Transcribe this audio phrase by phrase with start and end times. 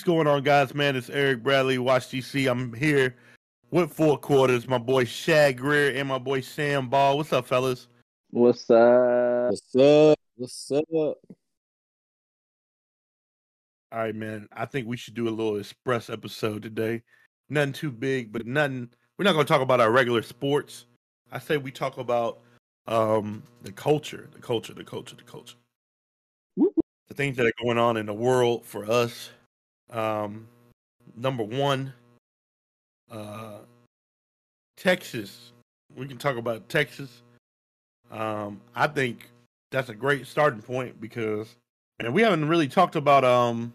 [0.00, 0.74] What's going on, guys?
[0.74, 2.50] Man, it's Eric Bradley, Watch DC.
[2.50, 3.16] I'm here
[3.70, 4.66] with four quarters.
[4.66, 7.18] My boy Shag Greer and my boy Sam Ball.
[7.18, 7.86] What's up, fellas?
[8.30, 9.50] What's up?
[9.50, 10.18] What's up?
[10.36, 10.88] What's up?
[10.88, 11.18] All
[13.92, 14.48] right, man.
[14.54, 17.02] I think we should do a little express episode today.
[17.50, 18.88] Nothing too big, but nothing.
[19.18, 20.86] We're not going to talk about our regular sports.
[21.30, 22.38] I say we talk about
[22.86, 25.56] um the culture, the culture, the culture, the culture.
[26.56, 26.72] Whoop,
[27.08, 29.28] The things that are going on in the world for us.
[29.90, 30.46] Um,
[31.16, 31.92] number one,
[33.10, 33.58] uh,
[34.76, 35.52] Texas.
[35.96, 37.22] We can talk about Texas.
[38.10, 39.28] Um, I think
[39.70, 41.56] that's a great starting point because,
[41.98, 43.72] and we haven't really talked about um,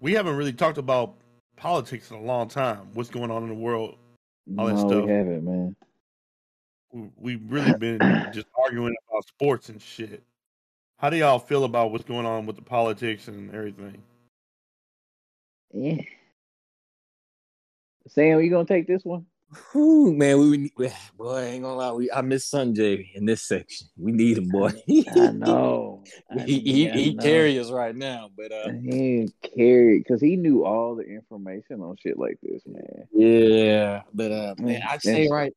[0.00, 1.14] we haven't really talked about
[1.56, 2.88] politics in a long time.
[2.94, 3.96] What's going on in the world?
[4.56, 5.04] All that no, stuff.
[5.04, 5.76] we haven't, man.
[6.92, 7.98] We- We've really been
[8.32, 10.22] just arguing about sports and shit.
[10.98, 14.02] How do y'all feel about what's going on with the politics and everything?
[15.72, 16.02] Yeah.
[18.08, 19.26] Sam, you gonna take this one?
[19.72, 23.42] Whew, man, we, we boy, I ain't gonna lie, we I miss Sanjay in this
[23.42, 23.88] section.
[23.96, 24.72] We need him, boy.
[25.14, 26.04] I know.
[26.30, 27.22] I- he he, I he know.
[27.22, 31.96] carry us right now, but uh, He carried because he knew all the information on
[32.02, 33.08] shit like this, man.
[33.12, 35.52] yeah, but uh, man, Mm, I'd say right.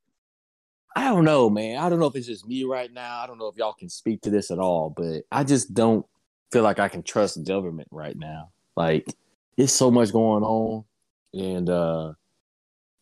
[0.93, 1.77] I don't know, man.
[1.77, 3.19] I don't know if it's just me right now.
[3.21, 6.05] I don't know if y'all can speak to this at all, but I just don't
[6.51, 8.49] feel like I can trust the government right now.
[8.75, 9.05] Like,
[9.61, 10.85] it's so much going on,
[11.33, 12.13] and uh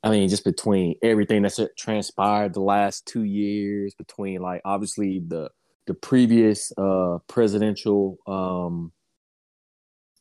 [0.02, 5.50] I mean, just between everything that's transpired the last two years, between like obviously the
[5.88, 8.92] the previous uh presidential um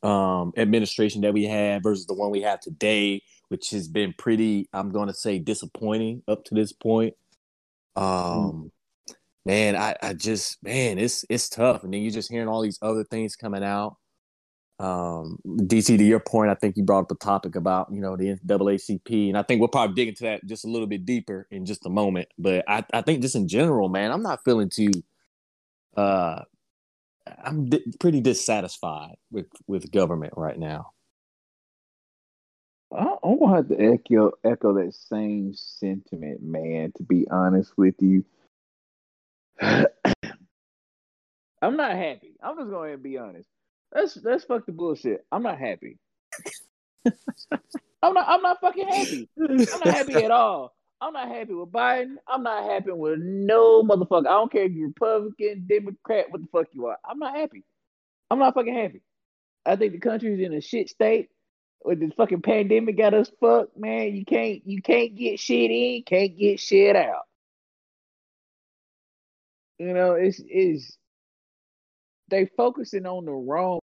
[0.09, 4.67] um administration that we had versus the one we have today, which has been pretty,
[4.73, 7.15] I'm gonna say disappointing up to this point.
[7.95, 8.71] Um
[9.45, 11.83] man, I, I just man, it's it's tough.
[11.83, 13.97] And then you're just hearing all these other things coming out.
[14.79, 18.15] Um, DC, to your point, I think you brought up a topic about you know
[18.15, 21.47] the NAACP, and I think we'll probably dig into that just a little bit deeper
[21.51, 22.29] in just a moment.
[22.37, 24.91] But I, I think just in general, man, I'm not feeling too.
[25.97, 26.43] Uh,
[27.43, 30.91] I'm di- pretty dissatisfied with with government right now.
[32.91, 36.93] I, gonna have to echo echo that same sentiment, man.
[36.97, 38.23] To be honest with you,
[39.61, 39.85] I'm
[41.61, 42.35] not happy.
[42.41, 43.49] I'm just going to be honest.
[43.93, 45.25] Let's let's fuck the bullshit.
[45.31, 45.97] I'm not happy.
[48.01, 48.25] I'm not.
[48.27, 49.29] I'm not fucking happy.
[49.39, 50.73] I'm not happy at all.
[51.01, 52.15] I'm not happy with Biden.
[52.27, 54.27] I'm not happy with no motherfucker.
[54.27, 56.97] I don't care if you're Republican, Democrat, what the fuck you are.
[57.09, 57.63] I'm not happy.
[58.29, 59.01] I'm not fucking happy.
[59.65, 61.29] I think the country's in a shit state.
[61.83, 64.13] With this fucking pandemic got us fucked, man.
[64.13, 67.23] You can't you can't get shit in, can't get shit out.
[69.77, 70.97] You know, it's it's
[72.27, 73.78] they focusing on the wrong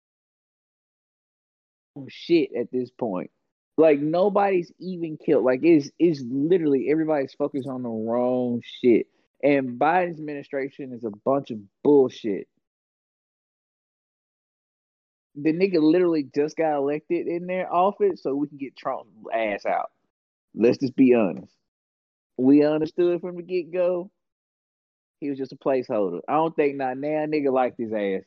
[2.08, 3.30] shit at this point.
[3.76, 5.44] Like nobody's even killed.
[5.44, 9.06] Like it's it's literally everybody's focused on the wrong shit.
[9.42, 12.46] And Biden's administration is a bunch of bullshit.
[15.34, 19.64] The nigga literally just got elected in their office so we can get Trump's ass
[19.64, 19.90] out.
[20.54, 21.52] Let's just be honest.
[22.36, 24.10] We understood from the get go.
[25.20, 26.20] He was just a placeholder.
[26.28, 28.22] I don't think not now nigga liked his ass.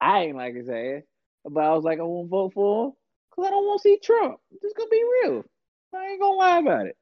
[0.00, 1.02] I ain't like his ass.
[1.44, 2.92] But I was like, I won't vote for him
[3.30, 4.38] because I don't want to see Trump.
[4.60, 5.44] Just gonna be real.
[5.94, 6.96] I ain't gonna lie about it.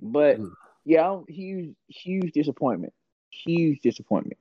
[0.00, 0.52] But Mm.
[0.84, 2.92] yeah, huge, huge disappointment.
[3.30, 4.38] Huge disappointment.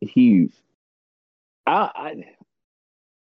[0.00, 0.52] Huge.
[1.66, 2.24] I, I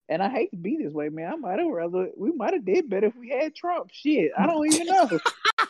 [0.10, 1.31] and I hate to be this way, man.
[1.33, 3.89] I might have rather we might have did better if we had Trump.
[3.92, 5.19] Shit, I don't even know.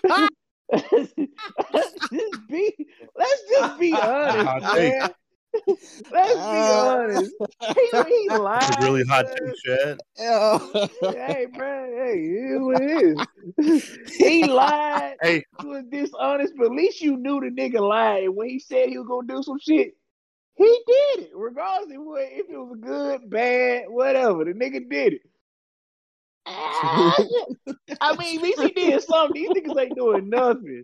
[0.72, 5.14] let's just be let's just be honest, man.
[5.68, 7.34] Let's be uh, honest.
[7.76, 8.80] He, he lied.
[8.82, 10.00] Really hot take, Chad.
[11.02, 11.92] Hey, man.
[11.94, 14.18] Hey, it is what it is.
[14.18, 15.18] he lied.
[15.22, 15.44] Hey.
[15.62, 18.30] He was dishonest, but at least you knew the nigga lied.
[18.30, 19.96] When he said he was gonna do some shit,
[20.56, 21.32] he did it.
[21.36, 24.46] Regardless of what, if it was good, bad, whatever.
[24.46, 25.22] The nigga did it.
[26.46, 29.42] I mean, at least he did something.
[29.42, 30.84] These niggas ain't doing nothing.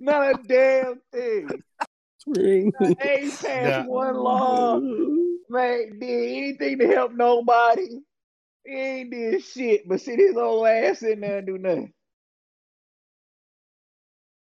[0.00, 1.48] Not a damn thing.
[2.38, 3.86] Ain't passed Yeah.
[3.86, 4.78] one law.
[4.78, 8.00] Man, did anything to help nobody.
[8.64, 11.92] He ain't did shit, but sit his old ass in there and do nothing.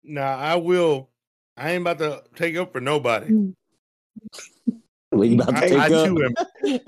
[0.04, 1.10] Now I will.
[1.58, 3.28] I ain't about to take up for nobody.
[3.28, 3.50] Hmm.
[5.10, 6.08] What you about to I, take I up?
[6.08, 6.80] too am.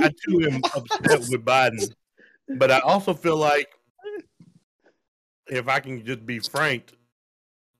[0.00, 1.92] I too am upset with Biden,
[2.48, 3.68] but I also feel like
[5.46, 6.92] if I can just be frank,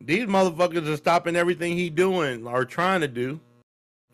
[0.00, 3.41] these motherfuckers are stopping everything he doing or trying to do.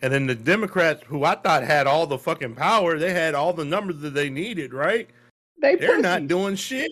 [0.03, 3.53] And then the Democrats, who I thought had all the fucking power, they had all
[3.53, 5.09] the numbers that they needed, right?
[5.61, 6.03] They They're pussies.
[6.03, 6.91] not doing shit.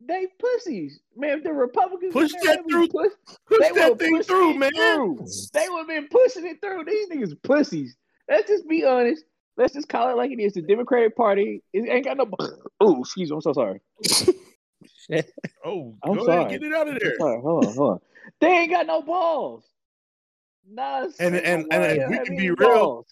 [0.00, 1.38] They pussies, man.
[1.38, 2.80] If the Republicans Push there, that they through.
[2.82, 3.12] would Push,
[3.46, 4.70] Push they that thing through, man.
[4.72, 5.26] through.
[5.52, 6.84] They would have been pushing it through.
[6.84, 7.96] These niggas pussies.
[8.28, 9.24] Let's just be honest.
[9.56, 10.52] Let's just call it like it is.
[10.54, 12.28] The Democratic Party it ain't got no.
[12.80, 13.36] Oh, excuse me.
[13.36, 13.80] I'm so sorry.
[15.64, 16.44] Oh, I'm go sorry.
[16.44, 17.14] ahead, get it out of there.
[17.18, 18.00] Hold on, hold on.
[18.40, 19.64] They ain't got no balls.
[20.70, 23.06] Not a And- and- and if we can be real,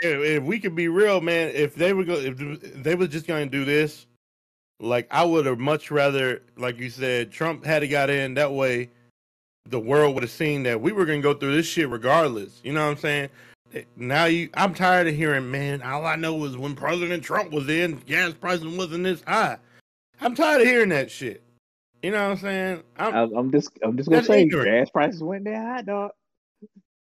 [0.00, 2.36] if, if we could be real, man, if they were go, if
[2.82, 4.06] they were just going to do this,
[4.80, 8.52] like I would have much rather, like you said, Trump had to got in that
[8.52, 8.90] way.
[9.66, 12.60] The world would have seen that we were going to go through this shit regardless.
[12.64, 13.28] You know what I'm saying?
[13.96, 15.82] Now you, I'm tired of hearing, man.
[15.82, 19.58] All I know is when President Trump was in, gas prices wasn't this high.
[20.22, 21.42] I'm tired of hearing that shit.
[22.02, 22.82] You know what I'm saying?
[22.96, 24.68] I'm, I'm, just, I'm just gonna say, ignorant.
[24.68, 26.10] gas prices went down, hot dog.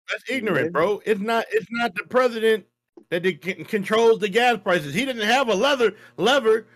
[0.10, 1.02] That's ignorant, bro.
[1.06, 1.46] It's not.
[1.52, 2.66] It's not the president
[3.10, 3.22] that
[3.70, 4.94] controls the gas prices.
[4.94, 6.68] He didn't have a leather lever,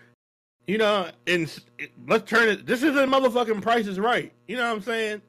[0.66, 1.10] you know.
[1.26, 1.62] And
[2.08, 2.66] let's turn it.
[2.66, 4.32] This isn't motherfucking prices right.
[4.48, 5.22] You know what I'm saying?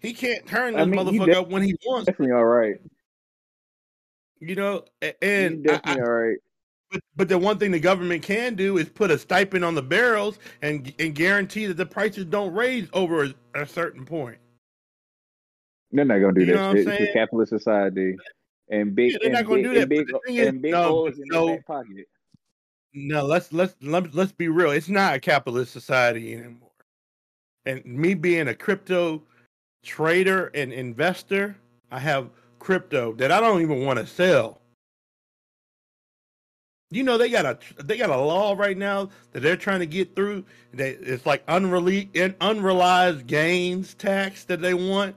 [0.00, 2.06] He can't turn I this mean, motherfucker up when he wants.
[2.06, 2.76] Definitely all right.
[4.40, 4.84] You know.
[5.22, 6.36] And I, definitely I, all right.
[6.94, 9.82] But, but the one thing the government can do is put a stipend on the
[9.82, 14.38] barrels and and guarantee that the prices don't raise over a, a certain point.
[15.90, 16.76] They're not gonna do You that.
[16.76, 18.16] It's a capitalist society,
[18.70, 19.12] and big.
[19.12, 21.06] Yeah, they're and not gonna big, do that, And big, the thing is, big no,
[21.06, 21.46] in no.
[21.46, 22.06] their pocket.
[22.94, 24.70] No, let's let's let's let's be real.
[24.70, 26.70] It's not a capitalist society anymore.
[27.66, 29.22] And me being a crypto
[29.82, 31.56] trader and investor,
[31.90, 32.30] I have
[32.60, 34.60] crypto that I don't even want to sell.
[36.94, 39.86] You know they got a they got a law right now that they're trying to
[39.86, 40.44] get through.
[40.74, 45.16] That it's like unrele- unrealized gains tax that they want.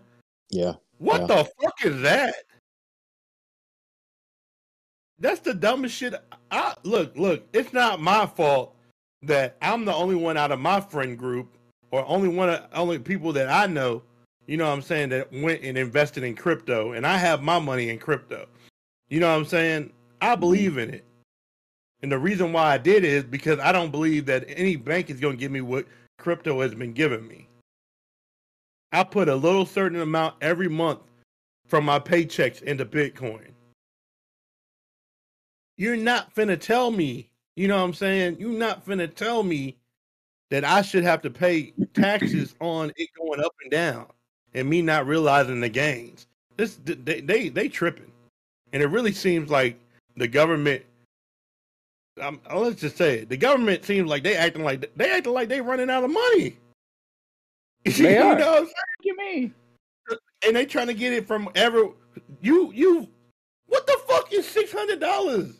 [0.50, 0.74] Yeah.
[0.98, 1.28] What Yeah.
[1.28, 2.34] the fuck is that?
[5.20, 6.16] That's the dumbest shit.
[6.50, 7.46] I look, look.
[7.54, 8.76] It's not my fault
[9.22, 11.58] that I'm the only one out of my friend group,
[11.92, 14.02] or only one of only people that I know.
[14.48, 17.60] You know what I'm saying that went and invested in crypto, and I have my
[17.60, 18.48] money in crypto.
[19.10, 19.94] You know what I'm saying?
[20.22, 20.40] I mm-hmm.
[20.40, 21.06] believe in it,
[22.02, 25.20] and the reason why I did is because I don't believe that any bank is
[25.20, 25.86] going to give me what
[26.18, 27.48] crypto has been giving me.
[28.92, 31.00] I put a little certain amount every month
[31.66, 33.50] from my paychecks into Bitcoin.
[35.78, 38.38] You're not finna tell me, you know what I'm saying?
[38.40, 39.78] You're not finna tell me
[40.50, 44.08] that I should have to pay taxes on it going up and down
[44.54, 46.28] and me not realizing the gains.
[46.56, 48.12] This they they, they tripping.
[48.74, 49.80] And it really seems like
[50.16, 50.84] the government
[52.22, 53.30] um, let's just say it.
[53.30, 56.58] The government seems like they acting like they acting like they running out of money.
[57.86, 58.38] They you are.
[58.38, 58.66] know what I'm saying?
[58.66, 59.54] What you mean?
[60.46, 61.90] and they trying to get it from ever
[62.42, 63.08] you you
[63.68, 65.54] what the fuck is six hundred dollars?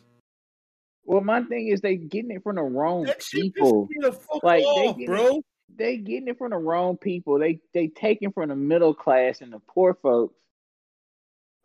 [1.04, 3.88] Well, my thing is they getting it from the wrong That shit people.
[4.00, 5.42] the fuck Like, they off, get bro.
[5.76, 7.38] They getting it from the wrong people.
[7.38, 10.38] They they taking from the middle class and the poor folks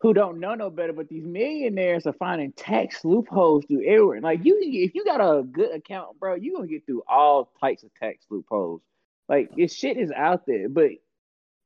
[0.00, 0.92] who don't know no better.
[0.92, 4.20] But these millionaires are finding tax loopholes through everywhere.
[4.20, 7.82] Like you, if you got a good account, bro, you gonna get through all types
[7.82, 8.82] of tax loopholes.
[9.28, 10.90] Like this shit is out there, but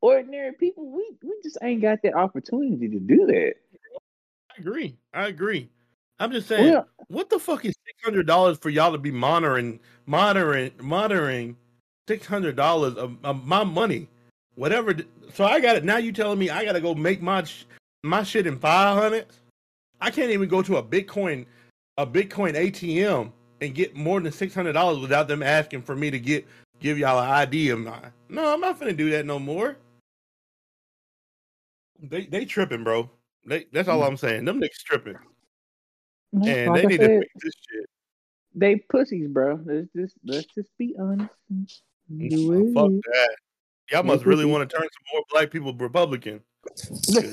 [0.01, 3.55] ordinary people, we we just ain't got that opportunity to do that.
[4.57, 4.97] I agree.
[5.13, 5.69] I agree.
[6.21, 9.11] I'm just saying, Well, what the fuck is six hundred dollars for y'all to be
[9.11, 11.57] monitoring, monitoring, monitoring
[12.09, 14.09] six hundred dollars of, of my money,
[14.55, 14.95] whatever.
[15.35, 15.99] So I got it now.
[15.99, 17.45] You telling me I got to go make my
[18.03, 19.27] my shit in five hundred?
[20.01, 21.47] I can't even go to a Bitcoin
[21.97, 26.11] a Bitcoin ATM and get more than six hundred dollars without them asking for me
[26.11, 26.47] to get
[26.81, 28.13] give y'all an ID of mine.
[28.29, 29.77] No, I'm not finna do that no more.
[32.01, 33.11] They they tripping, bro.
[33.45, 34.07] They, that's all mm.
[34.07, 34.45] I'm saying.
[34.45, 35.17] Them niggas tripping,
[36.33, 37.87] and like they I need said, to fix this shit.
[38.55, 39.61] they pussies, bro.
[39.65, 41.31] Let's just let's just be honest.
[41.53, 43.37] Mm, do Oh, fuck that.
[43.91, 46.41] Y'all must really want to turn some more black people Republican.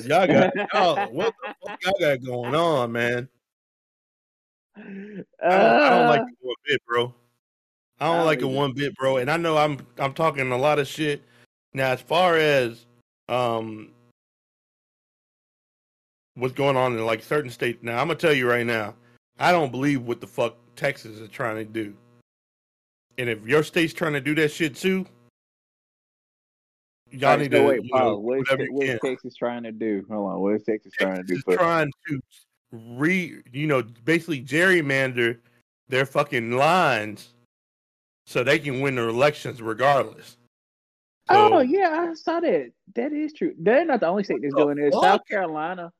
[0.05, 3.29] Y'all got y'all, what the fuck y'all got going on, man?
[4.77, 7.13] I don't, I don't like Uh, it one bit, bro.
[7.99, 8.53] I don't like it either.
[8.53, 9.17] one bit, bro.
[9.17, 11.23] And I know I'm I'm talking a lot of shit.
[11.73, 12.85] Now, as far as
[13.29, 13.91] um
[16.35, 18.95] what's going on in like certain states, now I'm gonna tell you right now,
[19.39, 21.95] I don't believe what the fuck Texas is trying to do.
[23.17, 25.05] And if your state's trying to do that shit too,
[27.19, 29.11] y'all need so to wait, you know, What is, whatever what is can.
[29.11, 30.05] Texas trying to do?
[30.09, 30.39] Hold on.
[30.41, 31.55] What is Texas trying to Texas do?
[31.55, 32.21] trying to
[32.71, 35.37] re, you know, basically gerrymander
[35.87, 37.33] their fucking lines
[38.25, 40.37] so they can win their elections regardless.
[41.29, 42.71] oh yeah, I saw that.
[42.95, 43.53] That is true.
[43.57, 44.93] They're not the only state that's doing this.
[44.93, 45.91] South Carolina,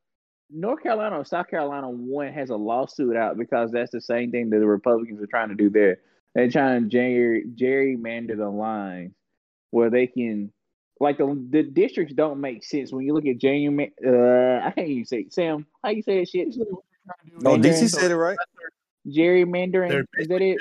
[0.50, 4.50] North Carolina, or South Carolina one has a lawsuit out because that's the same thing
[4.50, 5.98] that the Republicans are trying to do there.
[6.34, 9.14] They're trying to gerry, gerrymander the lines
[9.72, 10.52] where they can,
[11.00, 13.92] like the the districts don't make sense when you look at gerryman.
[14.06, 15.66] Uh, I can't even say Sam.
[15.84, 16.56] How you say that shit?
[16.60, 16.84] Oh,
[17.42, 17.62] Mandering.
[17.62, 18.38] DC said it right.
[19.08, 19.90] Gerrymandering.
[19.90, 20.58] They're Is that it?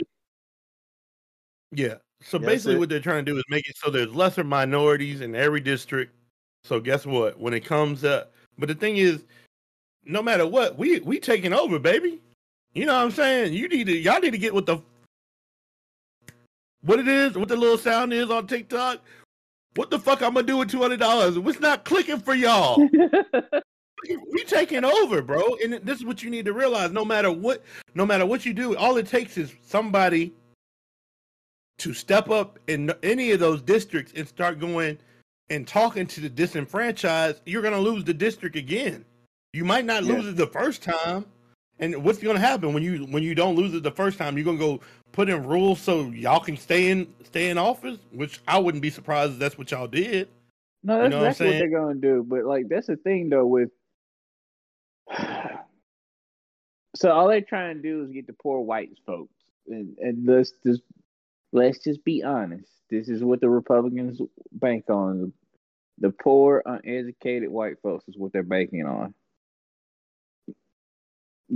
[1.72, 1.94] Yeah.
[2.20, 5.20] So That's basically, what they're trying to do is make it so there's lesser minorities
[5.20, 6.14] in every district.
[6.64, 7.38] So guess what?
[7.38, 9.24] When it comes up, but the thing is,
[10.04, 12.20] no matter what, we we taking over, baby.
[12.72, 13.52] You know what I'm saying?
[13.52, 14.78] You need to, y'all need to get what the
[16.82, 19.00] what it is, what the little sound is on TikTok.
[19.76, 21.38] What the fuck I'm gonna do with two hundred dollars?
[21.38, 22.78] What's not clicking for y'all?
[24.08, 25.56] we taking over, bro.
[25.62, 26.92] And this is what you need to realize.
[26.92, 27.64] No matter what,
[27.94, 30.32] no matter what you do, all it takes is somebody
[31.78, 34.98] to step up in any of those districts and start going
[35.50, 37.40] and talking to the disenfranchised.
[37.44, 39.04] You're gonna lose the district again.
[39.52, 41.26] You might not lose it the first time.
[41.78, 44.36] And what's gonna happen when you when you don't lose it the first time?
[44.36, 44.80] You're gonna go
[45.12, 48.90] put in rules so y'all can stay in stay in office, which I wouldn't be
[48.90, 50.28] surprised if that's what y'all did.
[50.84, 52.24] No, that's know what exactly what, they're gonna do.
[52.26, 53.70] But like that's the thing though with
[56.94, 59.34] so all they're trying to do is get the poor white folks.
[59.66, 60.82] And and let's just
[61.52, 62.70] let's just be honest.
[62.90, 64.20] This is what the Republicans
[64.52, 65.32] bank on.
[65.98, 69.14] The poor, uneducated white folks is what they're banking on.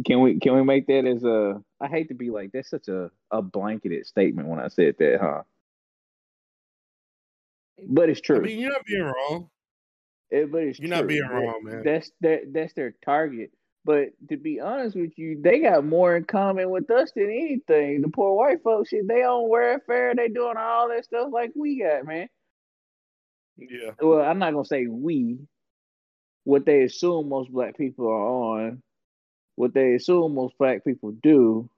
[0.05, 2.89] Can we can we make that as a I hate to be like that's such
[2.89, 5.43] a, a blanketed statement when I said that, huh?
[7.87, 8.37] But it's true.
[8.37, 9.51] I mean, you're not being wrong.
[10.31, 11.83] It, but it's You're not being wrong, man.
[11.85, 13.51] That's that that's their target.
[13.85, 18.03] But to be honest with you, they got more in common with us than anything.
[18.03, 21.81] The poor white folks, shit, they on welfare, they doing all that stuff like we
[21.81, 22.29] got, man.
[23.57, 23.93] Yeah.
[24.01, 25.39] Well, I'm not gonna say we.
[26.45, 28.83] What they assume most black people are on,
[29.59, 31.69] what they assume most black people do,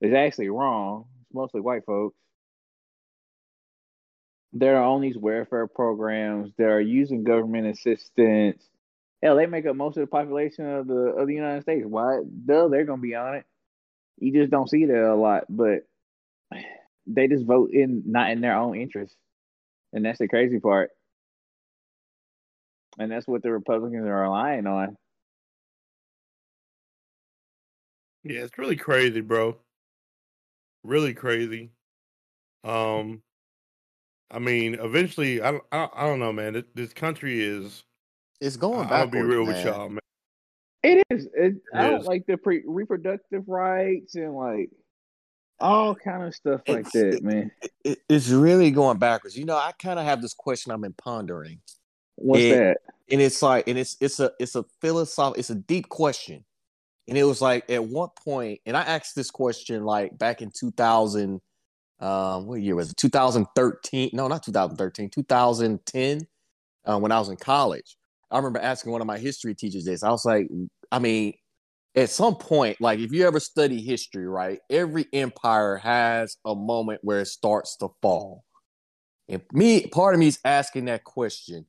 [0.00, 1.06] is actually wrong.
[1.22, 2.16] It's mostly white folks.
[4.52, 6.52] There are on these welfare programs.
[6.56, 8.62] that are using government assistance.
[9.22, 11.84] Hell, they make up most of the population of the of the United States.
[11.84, 12.20] Why?
[12.46, 13.44] Duh, they're gonna be on it.
[14.18, 15.80] You just don't see that a lot, but
[17.08, 19.16] they just vote in not in their own interest,
[19.92, 20.90] and that's the crazy part.
[23.00, 24.96] And that's what the Republicans are relying on.
[28.24, 29.56] Yeah, it's really crazy, bro.
[30.84, 31.70] Really crazy.
[32.64, 33.22] Um,
[34.30, 36.52] I mean, eventually, I don't, I, I don't know, man.
[36.54, 37.84] This, this country is.
[38.40, 39.12] It's I, going I'm gonna backwards.
[39.12, 39.66] be real with man.
[39.66, 39.98] y'all, man.
[40.82, 41.28] It is.
[41.34, 42.06] It, I don't is.
[42.06, 44.70] like the pre- reproductive rights and like
[45.58, 47.50] all kind of stuff like It's- that, man.
[47.84, 49.36] It, it's really going backwards.
[49.36, 51.60] You know, I kind of have this question I've been pondering,
[52.16, 52.76] What's it- that?
[53.10, 56.44] and it's like, and it's it's a it's a philosoph, it's a deep question,
[57.10, 60.52] and it was like at one point, and I asked this question like back in
[60.56, 61.40] two thousand,
[61.98, 62.96] um, what year was it?
[62.96, 64.10] Two thousand thirteen?
[64.12, 65.10] No, not two thousand thirteen.
[65.10, 66.26] Two thousand ten,
[66.86, 67.96] uh, when I was in college.
[68.30, 70.04] I remember asking one of my history teachers this.
[70.04, 70.46] I was like,
[70.92, 71.34] I mean,
[71.96, 77.00] at some point, like if you ever study history, right, every empire has a moment
[77.02, 78.44] where it starts to fall.
[79.28, 81.66] And me, part of me is asking that question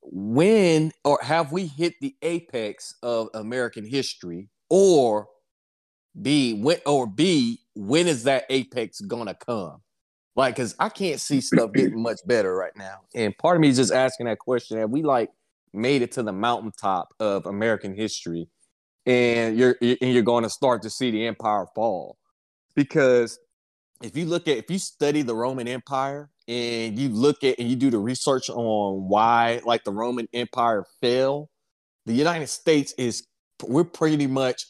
[0.00, 4.48] when or have we hit the apex of American history?
[4.74, 5.28] Or
[6.22, 9.82] B, when or B, when is that apex gonna come?
[10.34, 13.00] Like, cause I can't see stuff getting much better right now.
[13.14, 14.78] And part of me is just asking that question.
[14.78, 15.28] Have we like
[15.74, 18.48] made it to the mountaintop of American history?
[19.04, 22.16] And you're and you're going to start to see the empire fall.
[22.74, 23.38] Because
[24.02, 27.68] if you look at if you study the Roman Empire and you look at and
[27.68, 31.50] you do the research on why like the Roman Empire fell,
[32.06, 33.26] the United States is
[33.62, 34.66] we're pretty much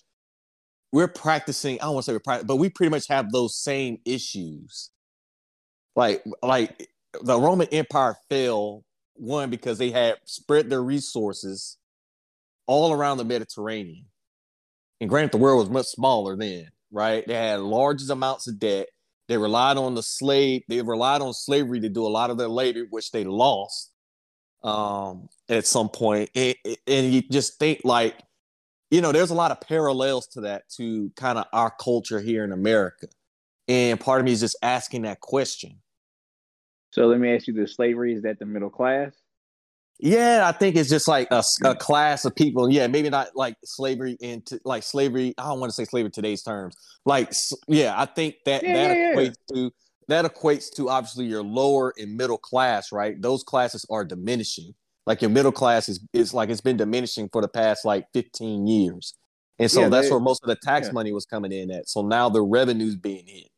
[0.93, 3.57] we're practicing, I don't want to say we're practicing, but we pretty much have those
[3.57, 4.91] same issues.
[5.97, 6.89] Like like
[7.23, 8.85] the Roman Empire fell
[9.15, 11.79] one because they had spread their resources
[12.67, 14.07] all around the Mediterranean.
[15.01, 17.27] And granted, the world was much smaller then, right?
[17.27, 18.87] They had large amounts of debt.
[19.29, 20.63] They relied on the slave.
[20.69, 23.93] They relied on slavery to do a lot of their labor, which they lost
[24.63, 26.31] um, at some point.
[26.35, 26.55] And,
[26.87, 28.15] and you just think like,
[28.93, 32.45] you know, there's a lot of parallels to that to kind of our culture here
[32.45, 33.09] in America.
[33.67, 35.81] And part of me is just asking that question.
[36.91, 39.15] So let me ask you: the slavery is that the middle class?
[39.99, 41.79] Yeah, I think it's just like a, a mm.
[41.79, 42.71] class of people.
[42.71, 45.33] Yeah, maybe not like slavery into like slavery.
[45.39, 46.77] I don't want to say slavery today's terms.
[47.07, 47.33] Like,
[47.69, 49.15] yeah, I think that Yeah, that yeah, yeah.
[49.15, 49.71] equates to
[50.09, 53.21] that equates to obviously your lower and middle class, right?
[53.23, 54.75] Those classes are diminishing.
[55.07, 58.67] Like your middle class is is like it's been diminishing for the past like fifteen
[58.67, 59.15] years,
[59.59, 60.93] and so Yeah, that's they- where most of the tax yeah.
[60.93, 61.89] money was coming in at.
[61.89, 63.49] So now the revenue's being hit,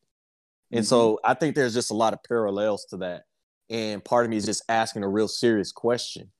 [0.73, 0.89] and Mm-hmm.
[0.89, 3.25] so I think there's just a lot of parallels to that.
[3.71, 6.31] And part of me is just asking a real serious question.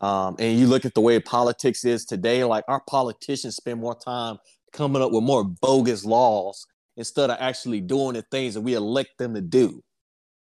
[0.00, 3.94] Um, and you look at the way politics is today, like our politicians spend more
[3.94, 4.38] time
[4.72, 9.16] coming up with more bogus laws instead of actually doing the things that we elect
[9.18, 9.82] them to do.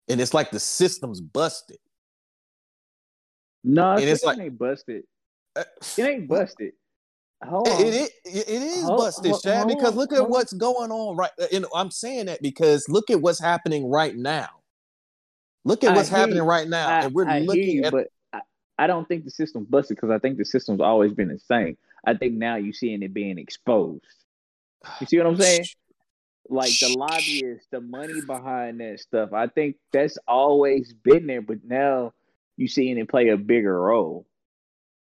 [0.09, 1.77] And it's like the system's busted.
[3.63, 5.03] No, And it it's like- ain't busted.
[5.55, 5.63] Uh,
[5.97, 6.73] It ain't busted.
[7.43, 7.81] Hold on.
[7.81, 10.91] It, it, it, it is Hold- busted, hold- Shad, hold because look at what's going
[10.91, 11.31] on right.
[11.39, 14.47] uh, And I'm saying that because look at what's happening right now.
[15.65, 16.43] Look at what's happening you.
[16.43, 17.91] right now, I, and we're I looking you, at.
[17.91, 18.41] but I,
[18.79, 21.77] I don't think the system's busted because I think the system's always been the same.
[22.05, 24.03] I think now you're seeing it being exposed.
[24.99, 25.65] You see what I'm saying?
[26.49, 29.31] Like the lobbyists, the money behind that stuff.
[29.31, 32.11] I think that's always been there, but now
[32.57, 34.25] you seeing it play a bigger role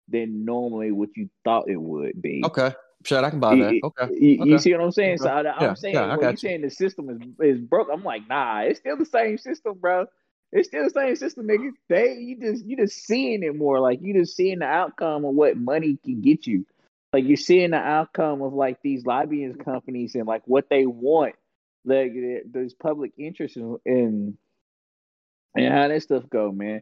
[0.07, 2.43] than normally what you thought it would be.
[2.45, 2.73] Okay,
[3.05, 3.73] Shad, I can buy that.
[3.75, 5.19] you- Okay, You, see what I'm saying?
[5.19, 5.49] So Okay.
[5.49, 7.09] I, Yeah, am saying yeah, I when got you saying the system
[7.39, 10.05] is is broke, I'm like, nah, it's still the same system, bro.
[10.51, 11.71] It's still the same system, nigga.
[11.87, 15.33] They you just you just seeing it more, like you just seeing the outcome of
[15.33, 16.65] what money can get you.
[17.13, 21.35] Like you're seeing the outcome of like these lobbying companies and like what they want,
[21.85, 24.37] like the- there's public interest in, in
[25.55, 26.81] and how that stuff go, man.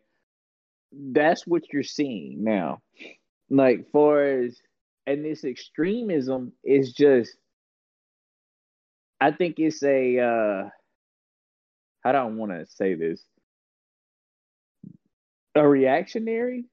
[0.91, 2.81] That's what you're seeing now.
[3.49, 4.57] Like far as
[5.07, 7.35] and this extremism is just
[9.21, 10.69] I think it's a uh
[12.03, 13.23] I want to say this?
[15.55, 16.65] A reactionary?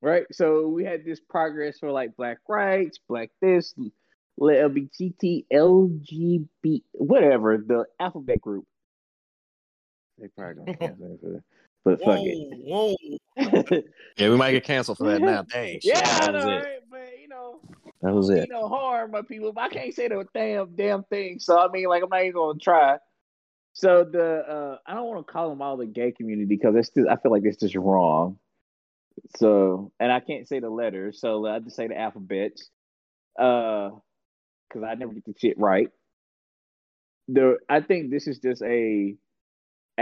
[0.00, 0.24] Right?
[0.32, 3.74] So we had this progress for like black rights, black this,
[4.40, 8.66] LGBT, LGBT, whatever, the alphabet group.
[10.22, 11.42] They probably gonna cancel it for that.
[11.84, 12.96] But fuck Whoa, whoa.
[13.36, 13.84] it.
[14.16, 15.42] Yeah, we might get canceled for that now.
[15.52, 16.54] Dang, shit, yeah, I that was know, it.
[16.54, 16.78] right?
[16.88, 17.60] But you know,
[18.02, 18.48] That was it.
[18.48, 19.52] No harm my people.
[19.52, 21.40] But I can't say the damn damn thing.
[21.40, 22.98] So I mean, like, I'm not even gonna try.
[23.72, 26.88] So the uh, I don't want to call them all the gay community because it's
[26.88, 28.38] still I feel like it's just wrong.
[29.38, 32.70] So and I can't say the letters, so I just say the alphabets.
[33.36, 33.90] Uh,
[34.68, 35.88] because I never get the shit right.
[37.28, 39.16] The I think this is just a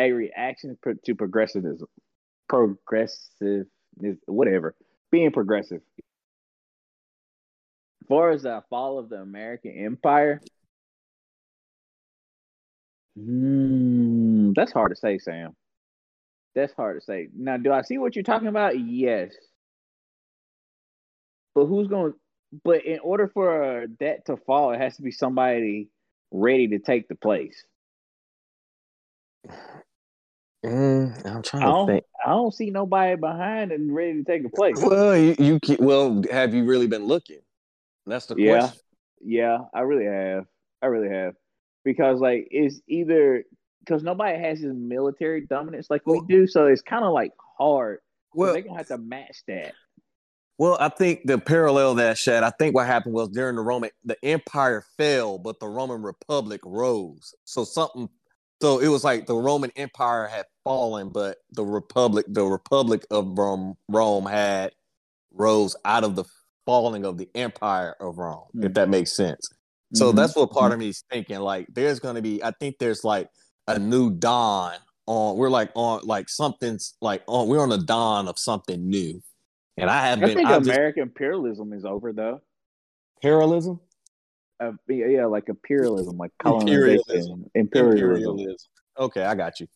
[0.01, 1.87] a reaction to progressivism,
[2.49, 3.67] progressive,
[4.27, 4.75] whatever,
[5.11, 5.81] being progressive.
[8.03, 10.41] As far as the fall of the American Empire,
[13.17, 15.55] hmm, that's hard to say, Sam.
[16.55, 17.29] That's hard to say.
[17.37, 18.79] Now, do I see what you're talking about?
[18.79, 19.33] Yes.
[21.55, 22.13] But who's going?
[22.13, 22.19] to
[22.65, 25.89] But in order for that to fall, it has to be somebody
[26.33, 27.65] ready to take the place.
[30.65, 32.05] Mm, I'm trying I to don't, think.
[32.25, 34.77] I don't see nobody behind and ready to take a place.
[34.79, 37.41] Well, you, you well, have you really been looking?
[38.07, 38.59] That's the Yeah.
[38.59, 38.81] question.
[39.23, 40.47] Yeah, I really have.
[40.83, 41.35] I really have.
[41.85, 43.45] Because like it's either
[43.81, 48.01] because nobody has this military dominance like we do, so it's kind of like hard.
[48.35, 49.73] Well, Well, they're gonna have to match that.
[50.59, 52.43] well, I think the parallel that Shad.
[52.43, 56.61] I think what happened was during the Roman, the empire fell, but the Roman Republic
[56.65, 57.35] rose.
[57.45, 58.11] So something.
[58.61, 63.39] So it was like the Roman Empire had fallen, but the Republic, the Republic of
[63.39, 64.73] Rome, Rome had
[65.33, 66.25] rose out of the
[66.67, 68.49] falling of the Empire of Rome.
[68.57, 68.73] If Hmm.
[68.75, 69.49] that makes sense.
[69.95, 70.17] So Mhm.
[70.17, 71.39] that's what part of me is thinking.
[71.41, 73.29] Like, there's going to be, I think there's like
[73.67, 75.37] a new dawn on.
[75.37, 77.49] We're like on like something's like on.
[77.49, 79.23] We're on the dawn of something new,
[79.79, 80.37] and I have I been.
[80.37, 82.41] think I just American imperialism is over though.
[83.23, 83.81] parallelism,
[84.61, 87.07] Uh, yeah, yeah, like imperialism, like Imperialism.
[87.07, 88.39] colonization, imperialism.
[88.39, 88.57] imperialism.
[88.99, 89.67] Okay, I got you.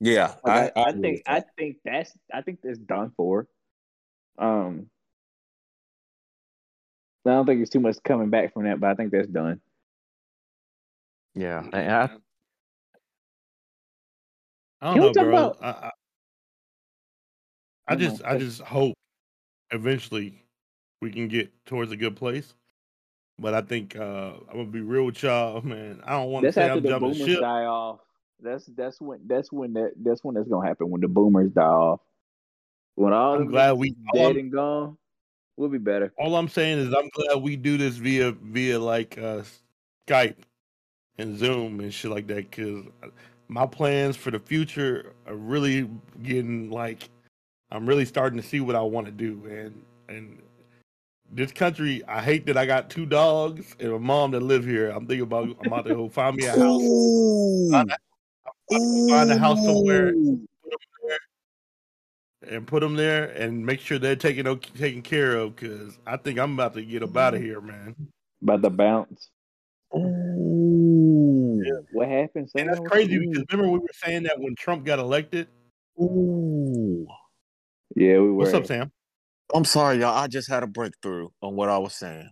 [0.00, 3.48] Yeah, Like, I, I, agree think I think that's I think that's done for.
[4.36, 4.90] Um,
[7.24, 9.60] I don't think there's too much coming back from that, but I think that's done.
[11.34, 12.10] yeah, and I,
[14.82, 15.50] I don't Can know, bro.
[15.50, 15.90] about- I, I,
[17.88, 18.94] I just, I just hope
[19.70, 20.42] eventually
[21.00, 22.52] we can get towards a good place.
[23.38, 26.00] But I think uh, I'm gonna be real with y'all, man.
[26.04, 27.40] I don't want to say I'm jumping ship.
[27.40, 28.00] die off.
[28.40, 31.62] That's that's when that's when that that's when that's gonna happen when the boomers die
[31.62, 32.00] off.
[32.94, 34.96] When all I'm glad we- dead and gone,
[35.56, 36.12] we'll be better.
[36.18, 39.42] All I'm saying is I'm glad we do this via via like uh,
[40.06, 40.36] Skype
[41.18, 42.84] and Zoom and shit like that because
[43.48, 45.88] my plans for the future are really
[46.22, 47.08] getting like
[47.70, 50.42] I'm really starting to see what I want to do, and and
[51.32, 52.02] this country.
[52.06, 54.90] I hate that I got two dogs and a mom that live here.
[54.90, 59.38] I'm thinking about I'm about to go find me a house, find a, find a
[59.38, 60.14] house somewhere,
[62.48, 65.56] and put them there, and make sure they're taken taken care of.
[65.56, 67.94] Because I think I'm about to get up out of here, man.
[68.42, 69.30] About the bounce.
[69.94, 71.62] Ooh.
[71.92, 72.50] What happened?
[72.54, 73.28] And that's crazy Ooh.
[73.28, 75.48] because remember we were saying that when Trump got elected.
[76.00, 77.06] Ooh.
[77.94, 78.34] Yeah, we were.
[78.34, 78.92] What's up, Sam?
[79.54, 80.16] I'm sorry, y'all.
[80.16, 82.30] I just had a breakthrough on what I was saying.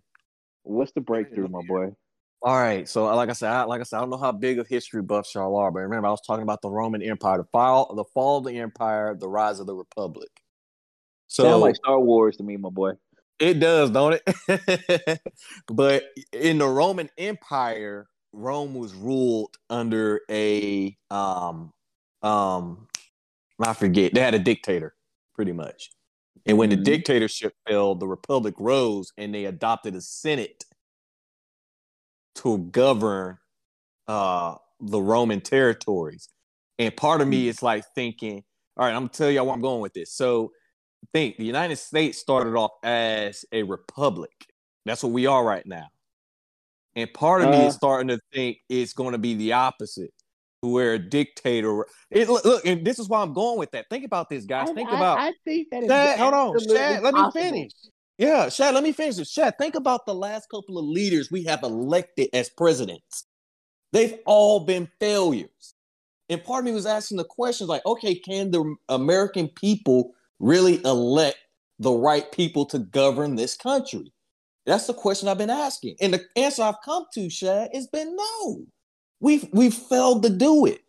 [0.64, 1.94] What's the breakthrough, my boy?
[2.42, 4.59] All right, so like I said, I, like I said, I don't know how big
[4.59, 7.44] of history buffs y'all are, but remember I was talking about the Roman Empire, the
[7.44, 10.29] fall, the fall of the empire, the rise of the republic.
[11.27, 12.92] So Sound like Star Wars to me, my boy.
[13.38, 15.20] It does, don't it?
[15.68, 21.72] but in the Roman Empire, Rome was ruled under a um
[22.22, 22.88] um
[23.59, 24.12] I forget.
[24.12, 24.94] They had a dictator,
[25.35, 25.90] pretty much.
[26.47, 30.64] And when the dictatorship fell, the republic rose and they adopted a senate
[32.37, 33.38] to govern
[34.09, 36.29] uh the Roman territories.
[36.79, 38.44] And part of me is like thinking,
[38.77, 40.12] all right, I'm gonna tell y'all where I'm going with this.
[40.12, 40.53] So
[41.14, 44.33] think the United States started off as a republic.
[44.87, 45.88] That's what we are right now.
[46.97, 47.68] And part of me Uh.
[47.68, 50.13] is starting to think it's going to be the opposite,
[50.68, 51.87] where a dictator.
[52.11, 53.87] It, look, and this is why I'm going with that.
[53.90, 54.70] Think about this, guys.
[54.70, 55.18] think about.
[55.18, 57.42] I think that Shad, hold on, Shad, let me possible.
[57.42, 57.72] finish.
[58.18, 59.31] Yeah, Shad, let me finish this.
[59.31, 63.27] Shad, think about the last couple of leaders we have elected as presidents.
[63.92, 65.74] They've all been failures.
[66.29, 70.83] And part of me was asking the questions like, okay, can the American people really
[70.85, 71.38] elect
[71.79, 74.12] the right people to govern this country?
[74.66, 75.96] That's the question I've been asking.
[76.00, 78.64] And the answer I've come to, Shad, has been no.
[79.20, 80.81] We've we've failed to do it.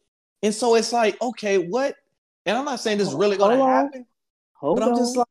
[0.43, 1.95] And so it's like, okay, what?
[2.45, 4.05] And I'm not saying this is really gonna Hold happen.
[4.53, 4.97] Hold But I'm on.
[4.97, 5.27] just like,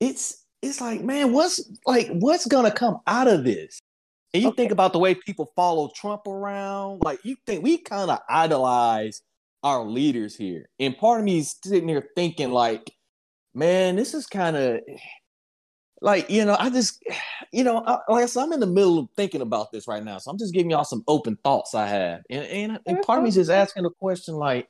[0.00, 3.80] it's it's like, man, what's like what's gonna come out of this?
[4.32, 4.56] And you Okay.
[4.56, 9.22] think about the way people follow Trump around, like you think we kind of idolize
[9.62, 10.68] our leaders here.
[10.80, 12.90] And part of me is sitting here thinking, like,
[13.54, 14.80] man, this is kind of
[16.04, 17.02] like, you know, I just,
[17.52, 20.04] you know, I, like I said, I'm in the middle of thinking about this right
[20.04, 20.18] now.
[20.18, 22.20] So I'm just giving y'all some open thoughts I have.
[22.28, 23.60] And and, and part of me is just mm-hmm.
[23.60, 24.68] asking a question like,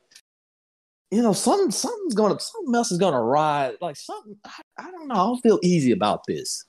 [1.11, 3.75] you know, something something's gonna something else is gonna rise.
[3.81, 5.15] Like something, I, I don't know.
[5.15, 6.65] I don't feel easy about this.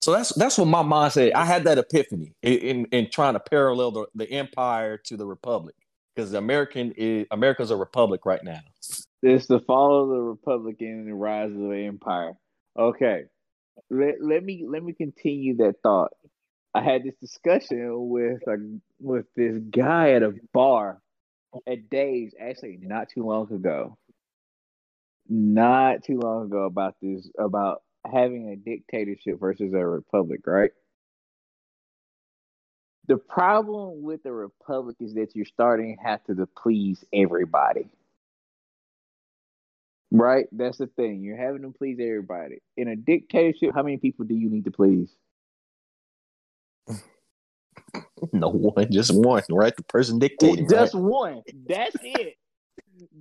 [0.00, 1.32] So that's that's what my mind said.
[1.32, 5.26] I had that epiphany in in, in trying to parallel the, the empire to the
[5.26, 5.74] republic
[6.14, 8.60] because the American is America's a republic right now.
[9.22, 12.32] It's the fall of the Republican and the rise of the empire.
[12.78, 13.24] Okay.
[13.90, 16.12] Let, let me let me continue that thought.
[16.74, 18.56] I had this discussion with a,
[19.00, 21.00] with this guy at a bar
[21.66, 23.96] at Dave's actually not too long ago.
[25.28, 30.70] Not too long ago about this about having a dictatorship versus a republic, right?
[33.06, 37.88] The problem with the republic is that you're starting have to please everybody.
[40.10, 40.46] Right?
[40.52, 41.22] That's the thing.
[41.22, 42.58] You're having to please everybody.
[42.76, 45.14] In a dictatorship, how many people do you need to please?
[48.32, 49.74] No one, just one, right?
[49.74, 50.68] The person dictating.
[50.68, 51.02] Just right?
[51.02, 51.42] one.
[51.66, 52.36] That's it.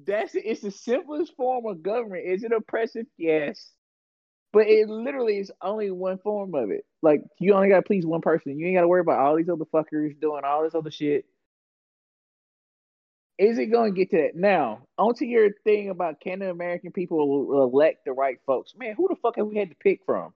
[0.06, 0.44] That's it.
[0.46, 2.26] It's the simplest form of government.
[2.26, 3.06] Is it oppressive?
[3.18, 3.72] Yes.
[4.52, 6.86] But it literally is only one form of it.
[7.02, 8.58] Like you only gotta please one person.
[8.58, 11.26] You ain't gotta worry about all these other fuckers doing all this other shit.
[13.40, 14.36] Is it going to get to that?
[14.36, 18.74] Now, onto your thing about can the American people elect the right folks?
[18.78, 20.34] Man, who the fuck have we had to pick from?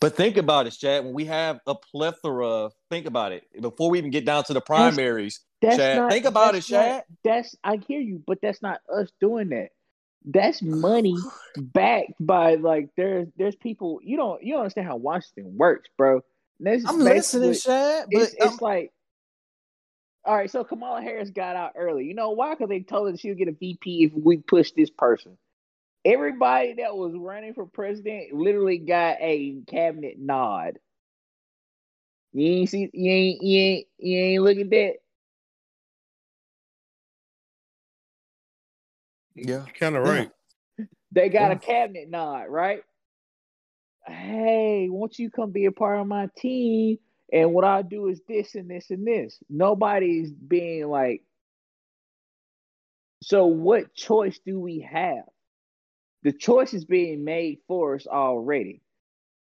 [0.00, 1.04] But think about it, Chad.
[1.04, 3.44] When we have a plethora, of, think about it.
[3.60, 6.70] Before we even get down to the primaries, That's Chad, not, think about it, that's
[6.70, 7.04] not- Chad.
[7.22, 9.68] That's I hear you, but that's not us doing that.
[10.24, 11.16] That's money
[11.56, 16.22] backed by like there's there's people you don't you don't understand how Washington works, bro.
[16.60, 18.08] That's I'm listening, Chad.
[18.12, 18.92] But It's, it's like,
[20.24, 20.50] all right.
[20.50, 22.04] So Kamala Harris got out early.
[22.06, 22.54] You know why?
[22.54, 25.38] Because they told her she would get a VP if we push this person.
[26.04, 30.78] Everybody that was running for president literally got a cabinet nod.
[32.32, 34.94] You ain't see, you ain't, you ain't, you ain't look at that.
[39.36, 40.30] yeah, kind of right.
[41.12, 41.52] They got Yeah.
[41.52, 42.82] a cabinet nod, right?
[44.06, 46.98] Hey, won't you come be a part of my team?
[47.32, 49.38] And what I do is this and this and this.
[49.50, 51.22] Nobody's being like,
[53.22, 55.24] so what choice do we have?
[56.22, 58.82] The choice is being made for us already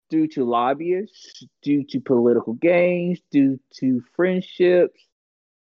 [0.10, 5.02] due to lobbyists, due to political gains, due to friendships.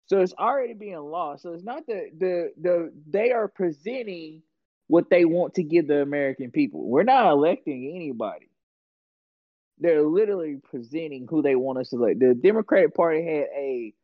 [0.06, 1.42] So it's already being lost.
[1.42, 4.42] So it's not the the the they are presenting
[4.86, 6.86] what they want to give the American people.
[6.86, 8.50] We're not electing anybody.
[9.78, 12.20] They're literally presenting who they want us to elect.
[12.20, 13.94] The Democratic Party had a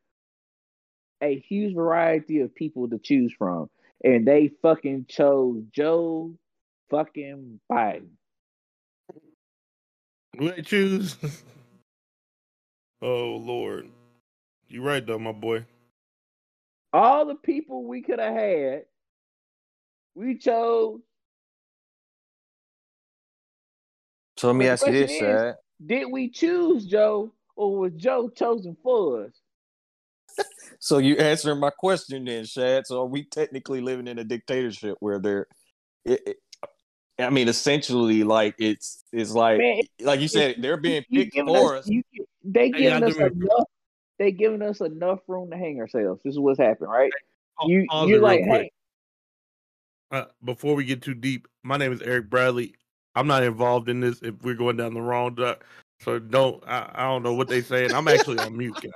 [1.22, 3.68] a huge variety of people to choose from,
[4.02, 6.35] and they fucking chose Joe
[6.90, 8.09] fucking Biden.
[10.38, 11.16] Who they choose?
[13.02, 13.88] oh Lord,
[14.68, 15.66] you right though, my boy.
[16.92, 18.83] All the people we could have had,
[20.14, 21.00] we chose.
[24.40, 25.55] So let me ask you this, question is- Shad.
[25.85, 29.33] Did we choose Joe, or was Joe chosen for us?
[30.79, 32.87] So you answering my question then, Shad.
[32.87, 35.46] So are we technically living in a dictatorship where they're
[36.07, 36.37] it, it-
[37.18, 41.76] I mean, essentially, like it's it's like Man, like you said, they're being picked for
[41.76, 41.88] us, us.
[41.88, 42.03] you,
[42.42, 43.64] they giving us do- enough.
[44.18, 46.22] They giving us enough room to hang ourselves.
[46.24, 47.12] This is what's happened, right?
[47.59, 48.72] Pa- You pause you're like, quick.
[50.11, 52.74] hey, Uh, before we get too deep, my name is Eric Bradley.
[53.14, 54.20] I'm not involved in this.
[54.23, 55.64] If we're going down the wrong, duck,
[56.01, 56.62] so don't.
[56.66, 57.92] I, I don't know what they saying.
[57.92, 58.92] I'm actually on mute, guys.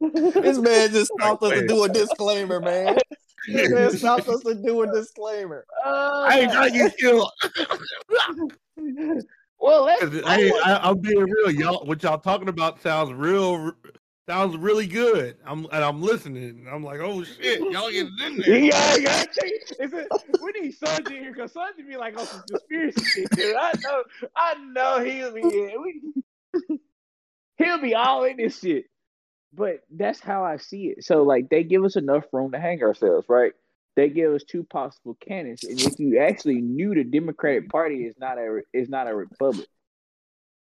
[0.12, 2.98] This man just stopped us to do a disclaimer, man.
[3.46, 5.64] This man stopped us to do a disclaimer.
[5.86, 7.30] uh, I ain't trying to get killed.
[9.60, 10.00] well, let's.
[10.02, 11.84] 'Cause, I, I'm being real, y'all.
[11.86, 13.72] What y'all talking about sounds real,
[14.28, 15.36] sounds really good.
[15.46, 16.66] I'm and I'm listening.
[16.70, 18.58] I'm like, oh shit, y'all get in there.
[18.58, 19.24] Yeah, yeah.
[19.80, 20.08] Is it,
[20.42, 23.56] we need Sanjay here because Sanjay be like on some conspiracy shit, dude.
[23.56, 24.02] I know,
[24.36, 25.40] I know he'll be.
[25.40, 26.78] in- We,
[27.58, 28.86] he'll be all in this shit.
[29.54, 31.04] But that's how I see it.
[31.04, 33.52] So, like, they give us enough room to hang ourselves, right?
[33.96, 38.14] They give us two possible candidates, and if you actually knew the Democratic Party is
[38.18, 39.66] not a is not a republic,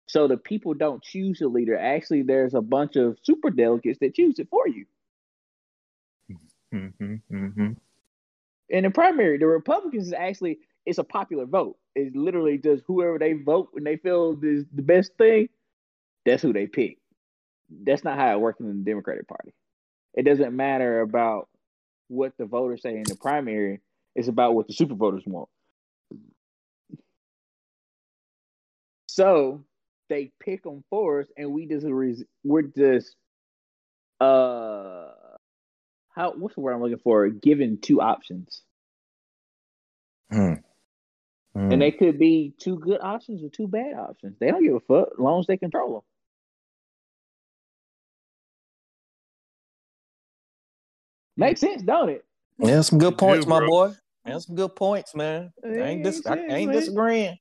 [0.06, 1.78] so the people don't choose a leader.
[1.78, 4.86] Actually, there's a bunch of super delegates that choose it for you.
[6.74, 7.72] Mm-hmm, mm-hmm.
[8.68, 11.76] in the primary, the Republicans is actually it's a popular vote.
[11.94, 15.48] It's literally just whoever they vote when they feel is the best thing,
[16.26, 16.98] that's who they pick.
[17.70, 19.54] That's not how it works in the Democratic Party.
[20.14, 21.48] It doesn't matter about
[22.08, 23.80] what the voters say in the primary.
[24.14, 25.48] It's about what the super voters want.
[29.08, 29.64] So
[30.14, 33.16] they pick them for us, and we just res- we're just
[34.20, 35.10] uh
[36.14, 37.28] how what's the word I'm looking for?
[37.28, 38.62] Given two options.
[40.30, 40.54] Hmm.
[41.72, 44.36] And they could be two good options or two bad options.
[44.38, 46.02] They don't give a fuck as long as they control them.
[51.36, 52.24] Makes sense, don't it?
[52.58, 53.92] yeah, some good points, do, my boy.
[54.24, 55.52] Yeah, some good points, man.
[55.64, 56.78] I ain't, Makes dis- I ain't man.
[56.78, 57.38] disagreeing.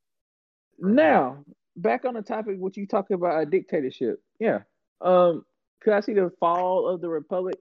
[0.80, 1.44] Now,
[1.76, 4.22] back on the topic, what you talking about a dictatorship?
[4.40, 4.60] Yeah.
[5.02, 5.46] Um,
[5.82, 7.58] could I see the fall of the republic,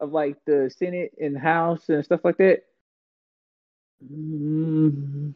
[0.00, 2.64] of like the Senate and House and stuff like that?
[4.10, 5.34] Mm,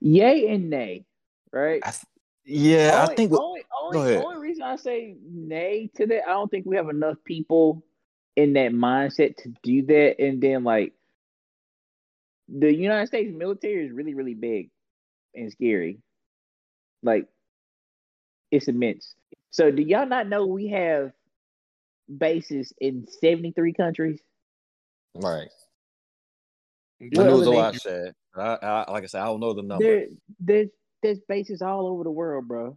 [0.00, 1.04] yay and nay,
[1.52, 1.80] right?
[1.84, 2.04] I th-
[2.44, 3.32] Yeah, only, I think.
[3.32, 7.16] only, only, only reason I say nay to that, I don't think we have enough
[7.24, 7.84] people
[8.34, 10.16] in that mindset to do that.
[10.18, 10.94] And then, like,
[12.48, 14.70] the United States military is really, really big
[15.34, 16.00] and scary.
[17.04, 17.26] Like,
[18.50, 19.14] it's immense.
[19.50, 21.12] So, do y'all not know we have
[22.18, 24.20] bases in 73 countries?
[25.14, 25.48] Right.
[27.00, 28.14] I What knew it was a lot, nations?
[28.36, 29.84] I, I, like I said, I don't know the number.
[29.84, 30.06] There,
[30.40, 30.68] there's,
[31.02, 32.76] there's bases all over the world, bro.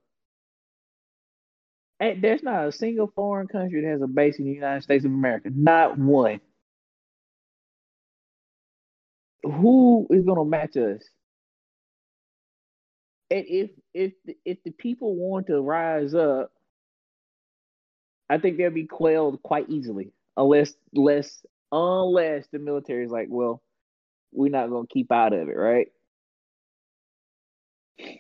[2.00, 5.04] And there's not a single foreign country that has a base in the United States
[5.04, 5.50] of America.
[5.52, 6.40] Not one.
[9.44, 11.04] Who is gonna match us?
[13.30, 16.52] And if if the- if the people want to rise up,
[18.30, 23.62] I think they'll be quelled quite easily, unless less unless the military is like, well,
[24.32, 25.88] we're not gonna keep out of it, right?
[27.98, 28.16] Where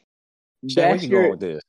[0.76, 1.64] That's you your going with this?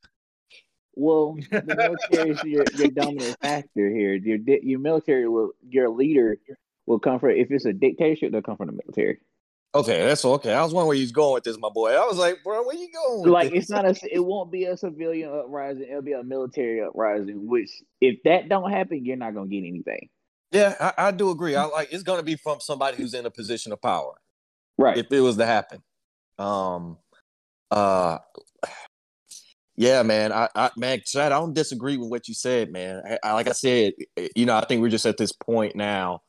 [0.95, 4.15] well, the military is your, your dominant factor here.
[4.15, 6.39] Your your military will your leader
[6.87, 9.19] will come from if it's a dictatorship, they'll come from the military.
[9.75, 10.55] Okay, that's okay.
[10.55, 11.91] I was wondering where you was going with this, my boy.
[11.93, 13.65] I was like, bro, where you going with Like this?
[13.65, 17.71] it's not a it won't be a civilian uprising, it'll be a military uprising, which
[18.01, 20.09] if that don't happen, you're not gonna get anything.
[20.53, 21.55] Yeah, I, I do agree.
[21.55, 24.15] I like it's gonna be from somebody who's in a position of power.
[24.79, 24.97] Right.
[24.97, 25.83] if it was to happen.
[26.39, 26.99] Um,
[27.71, 28.19] uh,
[29.77, 30.33] yeah, man.
[30.33, 33.03] I, I, man, Chad, I don't disagree with what you said, man.
[33.05, 33.93] I, I, like I said,
[34.35, 36.23] you know, I think we're just at this point now,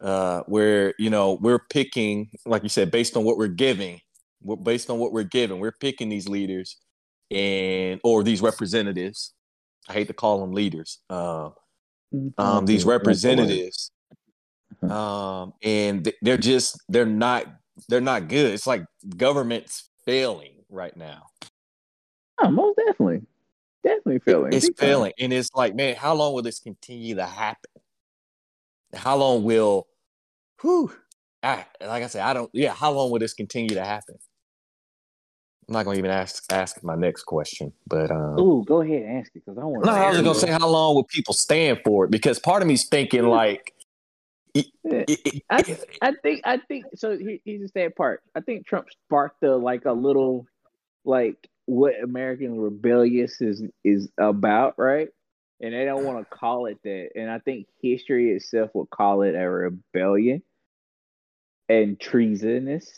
[0.00, 4.00] uh, where you know we're picking, like you said, based on what we're giving,
[4.42, 6.76] we're based on what we're giving, we're picking these leaders
[7.30, 9.34] and or these representatives.
[9.88, 11.00] I hate to call them leaders.
[11.08, 11.50] Uh,
[12.38, 13.90] um, these representatives,
[14.82, 14.90] Mhm.
[14.90, 17.46] um, and they're just they're not
[17.88, 18.52] they're not good.
[18.52, 18.84] It's like
[19.16, 21.26] government's failing right now.
[22.40, 23.22] Oh, most definitely,
[23.82, 24.52] definitely failing.
[24.52, 27.70] It's failing, and it's like, man, how long will this continue to happen?
[28.94, 29.86] How long will,
[30.62, 30.92] whew,
[31.42, 32.50] I, like I said, I don't.
[32.52, 34.16] Yeah, how long will this continue to happen?
[35.68, 39.18] I'm not gonna even ask ask my next question, but um, Ooh, go ahead and
[39.18, 39.84] ask it because I want.
[39.84, 42.10] no, I was just gonna say, how long will people stand for it?
[42.10, 43.74] Because part of me's thinking like,
[44.54, 45.62] it, it, it- I,
[46.02, 47.16] I think I think so.
[47.18, 48.22] Here's the sad part.
[48.34, 50.46] I think Trump sparked a like a little
[51.04, 55.08] like what American rebellious is is about, right?
[55.60, 57.10] And they don't want to call it that.
[57.16, 60.42] And I think history itself would call it a rebellion
[61.68, 62.88] and treasonous.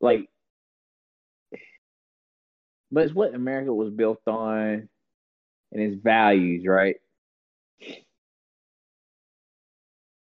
[0.00, 0.28] Like,
[2.90, 4.88] but it's what America was built on
[5.72, 6.96] and its values, right?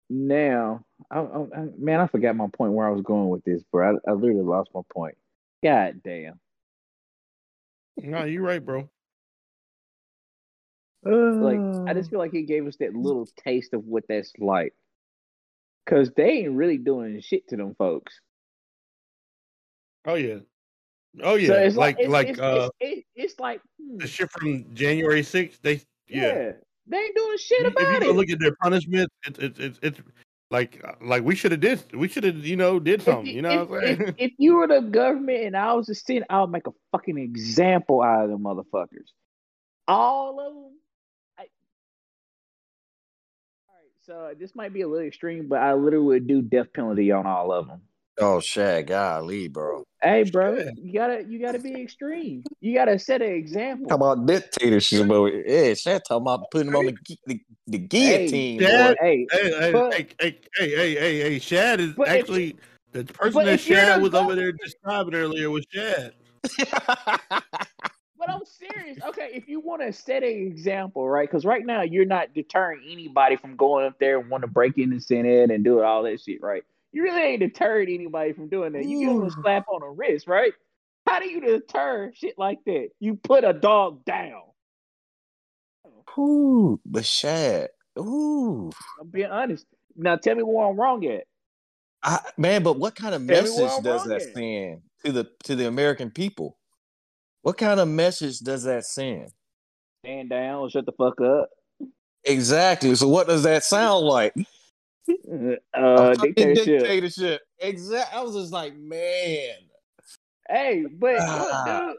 [0.09, 3.95] Now, I, I, man, I forgot my point where I was going with this, bro.
[4.05, 5.15] I, I literally lost my point.
[5.63, 6.39] God damn.
[7.97, 8.89] No, you're right, bro.
[11.03, 14.73] Like, I just feel like he gave us that little taste of what that's like.
[15.87, 18.19] Cause they ain't really doing shit to them folks.
[20.05, 20.39] Oh yeah.
[21.23, 21.47] Oh yeah.
[21.47, 24.65] So it's like it's, like it's, uh it's, it- it's like hmm, the shit from
[24.75, 25.59] January 6th.
[25.61, 26.27] They yeah.
[26.35, 26.51] yeah.
[26.87, 28.15] they ain't doing shit about if you go it.
[28.17, 29.99] look at their punishment, it's it's it's, it's
[30.51, 33.25] like like we should have did we should have you know did something.
[33.27, 34.01] you- You know if, what I'm saying?
[34.09, 36.71] if, if you were the government and I was the Senate, I would make a
[36.91, 39.09] fucking example out of them motherfuckers.
[39.87, 40.73] All of them.
[44.09, 47.27] So this might be a little extreme, but I literally would do death penalty on
[47.27, 47.81] all of them.
[48.19, 49.83] oh, shit, golly, bro.
[50.01, 50.77] Hey, bro, Shit.
[50.77, 52.43] you gotta you gotta be extreme.
[52.61, 53.87] You gotta set an example.
[53.89, 55.27] How about dictatorship, bro?
[55.27, 56.95] Yeah, shit, talking about putting him on the
[57.27, 58.97] the, the guillotine, Dad.
[58.99, 62.55] Hey, Hey, hey, But- hey, hey, hey, hey, hey, hey, Shad is But if- actually
[62.93, 66.13] the person that Shad was over there describing earlier was Shad.
[68.29, 68.97] I'm serious.
[69.09, 71.27] Okay, if you want to set an example, right?
[71.27, 74.77] Because right now you're not deterring anybody from going up there and want to break
[74.77, 76.63] in the Senate and do all that shit, right?
[76.91, 78.85] You really ain't deterred anybody from doing that.
[78.85, 80.53] You give them a slap on the wrist, right?
[81.07, 82.89] How do you deter shit like that?
[82.99, 84.41] You put a dog down.
[86.17, 87.71] Ooh, but shit.
[87.97, 88.71] Ooh.
[88.99, 89.65] I'm being honest.
[89.95, 91.23] Now tell me where I'm wrong at.
[92.03, 94.33] I, man, but what kind of Tell message I'm does that at.
[94.33, 96.58] send to the to the American people?
[97.41, 99.29] What kind of message does that send?
[100.03, 101.49] Stand down shut the fuck up.
[102.23, 102.95] Exactly.
[102.95, 104.33] So what does that sound like?
[105.73, 106.81] Uh, dictatorship.
[106.81, 107.41] dictatorship.
[107.59, 108.15] Exactly.
[108.19, 109.55] I was just like, man.
[110.47, 111.97] Hey, but Ah, dude.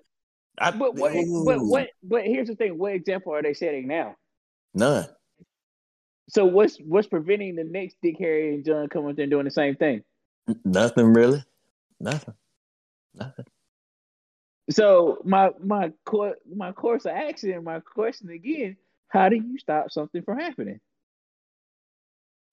[0.61, 1.13] I, But what?
[1.45, 1.89] But what?
[2.05, 2.79] But here's the thing.
[2.79, 4.15] What example are they setting now?
[4.75, 5.07] None.
[6.29, 9.45] So what's what's preventing the next Dick Harry and John coming up there and doing
[9.47, 10.05] the same thing?
[10.65, 11.43] Nothing really.
[11.99, 12.35] Nothing.
[13.15, 13.47] Nothing.
[14.69, 18.77] So my my co- my course of action, my question again:
[19.09, 20.81] How do you stop something from happening?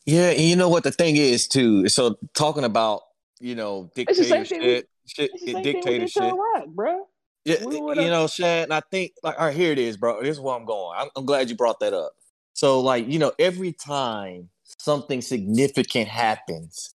[0.05, 1.89] Yeah, and you know what the thing is too.
[1.89, 3.01] So talking about
[3.39, 5.83] you know It's the same thing we- dictatorship, shit, It's the same thing we did
[5.83, 6.33] to dictatorship.
[6.67, 7.07] Bro.
[7.45, 10.21] Yeah, We you know, Shad, and I think like, all right, here it is, bro.
[10.21, 10.97] This is where I'm going.
[10.99, 12.11] I'm, I'm glad you brought that up.
[12.53, 16.93] So, like, you know, every time something significant happens,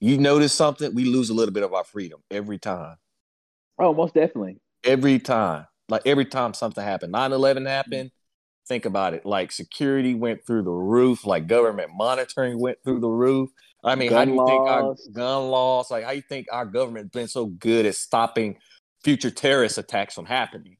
[0.00, 2.96] you notice something, we lose a little bit of our freedom every time.
[3.78, 4.58] Oh, most definitely.
[4.84, 7.66] Every time, like every time something happened, 9/11 mm-hmm.
[7.66, 8.10] happened.
[8.68, 9.26] Think about it.
[9.26, 11.26] Like security went through the roof.
[11.26, 13.50] Like government monitoring went through the roof.
[13.84, 15.90] I mean, how do you think our gun laws?
[15.90, 18.58] Like, how you think our government's been so good at stopping
[19.02, 20.76] future terrorist attacks from happening?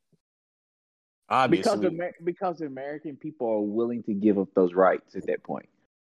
[1.28, 5.42] Obviously, Because Amer- because American people are willing to give up those rights at that
[5.42, 5.68] point.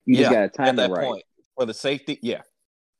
[0.05, 1.05] You just Yeah, got to time at that right.
[1.05, 1.23] point
[1.55, 2.19] for the safety.
[2.21, 2.41] Yeah,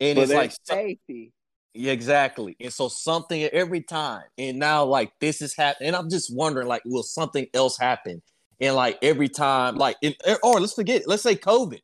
[0.02, 1.32] and For it's like safety.
[1.78, 2.56] Yeah, exactly.
[2.60, 6.68] And so something every time, and now like this is happening, and I'm just wondering
[6.68, 8.22] like, will something else happen?
[8.60, 11.80] And like every time, like, in, er, or let's forget, let's say COVID,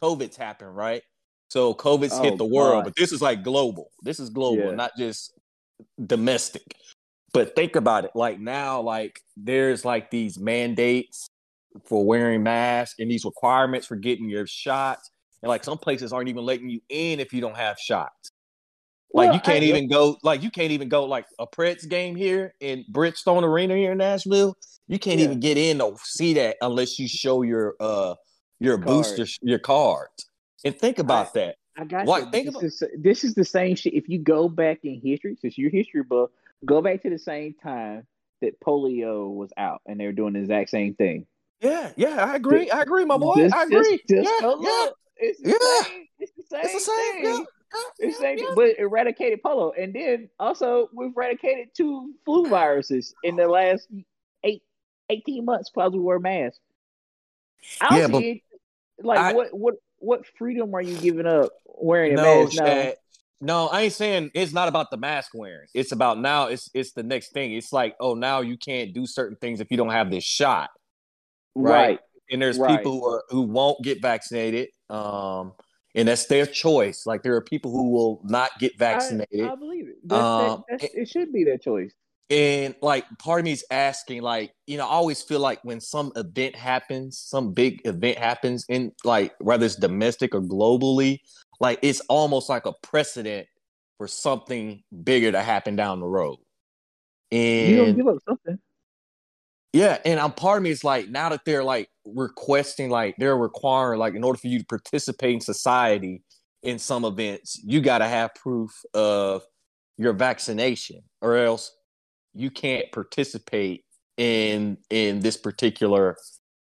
[0.00, 1.02] COVID's happened, right?
[1.48, 2.84] So COVID's Oh, hit the world, God.
[2.84, 3.90] but this is like global.
[4.02, 4.74] This is global, Yeah.
[4.74, 5.32] not just
[6.06, 6.76] domestic.
[7.32, 11.28] But think about it, like now, like there's like these mandates
[11.84, 15.10] for wearing masks and these requirements for getting your shots.
[15.42, 18.30] And like some places aren't even letting you in if you don't have shots.
[19.12, 21.88] Like Well, you can't I- even go like you can't even go like a Preds
[21.88, 24.56] game here in Bridgestone Arena here in Nashville.
[24.86, 25.24] You can't Yeah.
[25.26, 28.14] even get in to see that unless you show your uh
[28.60, 28.86] your Card.
[28.86, 30.28] booster your cards.
[30.64, 31.56] And think about that.
[31.76, 32.30] I got Why- you.
[32.30, 33.94] think this, about- is, this is the same shit.
[33.94, 36.30] If you go back in history, since you're history buff,
[36.64, 38.06] go back to the same time
[38.42, 41.26] that polio was out and they were doing the exact same thing.
[41.60, 42.70] Yeah, yeah, I agree.
[42.70, 43.34] I agree, my boy.
[43.36, 44.00] Just- I agree.
[44.08, 44.86] Just yeah, yeah.
[45.16, 45.82] It's the Yeah.
[45.84, 46.06] same.
[46.18, 46.60] It's the same.
[46.64, 47.24] It's the same.
[47.24, 47.46] Thing.
[47.74, 48.54] Yeah, yeah, It's the yeah, same, yeah.
[48.54, 53.88] but eradicated polo, and then also we've eradicated two flu viruses in the last
[54.44, 54.62] eight,
[55.10, 56.60] 18 months because we wear masks.
[57.80, 58.42] I don't Yeah, see but it.
[59.06, 62.64] Like I- what what what freedom are you giving up wearing a mask now?
[62.64, 62.94] Chad.
[63.40, 65.68] No, I ain't saying it's not about the mask wearing.
[65.72, 66.46] It's about now.
[66.46, 67.52] It's it's the next thing.
[67.52, 70.70] It's like, oh, now you can't do certain things if you don't have this shot.
[71.54, 71.72] right.
[71.74, 72.00] Right.
[72.30, 72.78] And there's Right.
[72.78, 74.68] people who are who won't get vaccinated.
[74.90, 75.52] Um,
[75.94, 77.06] and that's their choice.
[77.06, 79.42] Like there are people who will not get vaccinated.
[79.42, 79.96] I believe it.
[80.04, 81.92] That's, Um, that, that's, it should be their choice.
[82.30, 85.80] And like part of me is asking, like, you know, I always feel like when
[85.80, 91.20] some event happens, some big event happens in like whether it's domestic or globally,
[91.58, 93.48] like it's almost like a precedent
[93.96, 96.36] for something bigger to happen down the road.
[97.32, 98.58] And you don't give up something.
[99.72, 103.36] Yeah, and I'm part of me is like now that they're like requesting, like they're
[103.36, 106.22] requiring, like in order for you to participate in society
[106.62, 109.42] in some events, you got to have proof of
[109.96, 111.72] your vaccination, or else
[112.34, 113.84] you can't participate
[114.16, 116.16] in in this particular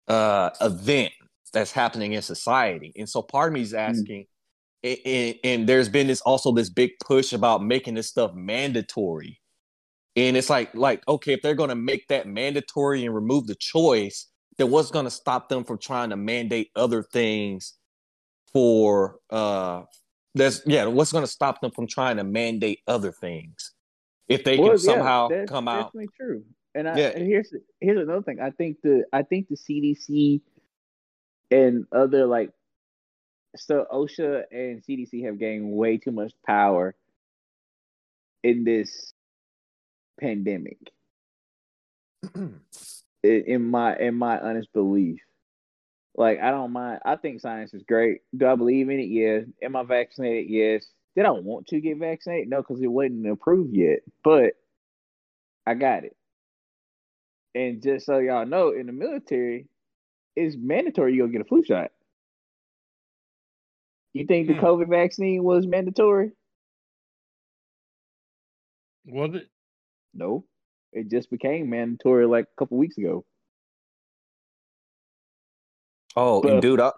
[0.07, 1.13] uh event
[1.53, 2.91] that's happening in society.
[2.97, 4.25] And so part of me is asking,
[4.83, 9.39] and, and, and there's been this also this big push about making this stuff mandatory.
[10.15, 14.27] And it's like, like, okay, if they're gonna make that mandatory and remove the choice,
[14.57, 17.73] then what's gonna stop them from trying to mandate other things
[18.53, 19.81] for uh
[20.35, 23.73] that's yeah, what's gonna stop them from trying to mandate other things?
[24.27, 25.87] If they Well, can yeah, somehow that's come out.
[25.87, 26.43] Definitely true.
[26.73, 27.11] And I, Yeah.
[27.15, 28.39] and here's here's another thing.
[28.39, 30.41] I think the I think the CDC
[31.51, 32.51] and other like
[33.55, 36.95] so OSHA and CDC have gained way too much power
[38.43, 39.13] in this
[40.19, 40.77] pandemic.
[43.23, 45.21] in, my in my honest belief.
[46.15, 46.99] Like I don't mind.
[47.05, 48.21] I think science is great.
[48.35, 49.03] Do I believe in it?
[49.09, 49.45] Yes.
[49.61, 50.49] Am I vaccinated?
[50.49, 50.87] Yes.
[51.15, 52.49] Did I want to get vaccinated?
[52.49, 53.99] No, because it wasn't approved yet.
[54.23, 54.53] But
[55.65, 56.15] I got it.
[57.53, 59.67] And just so y'all know, in the military,
[60.35, 61.91] it's mandatory you go get a flu shot.
[64.13, 64.59] You think the Hmm.
[64.65, 66.31] COVID vaccine was mandatory?
[69.05, 69.49] Was it?
[70.15, 70.45] No.
[70.93, 73.25] It just became mandatory like a couple weeks ago.
[76.15, 76.91] oh, But- and dude, I,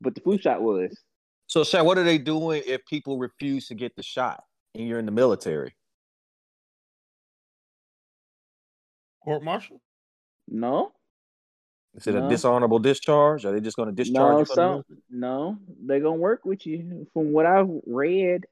[0.00, 0.98] But the flu shot was.
[1.46, 4.42] so Shaq, what are they doing if people refuse to get the shot
[4.74, 5.74] and you're in the military?
[9.22, 9.80] Court martial?
[10.48, 10.92] No.
[11.94, 13.44] Is it a dishonorable discharge?
[13.44, 16.44] Are they just going to discharge No, you from the some no, they're gonna work
[16.44, 17.06] with you.
[17.12, 18.46] From what I've read,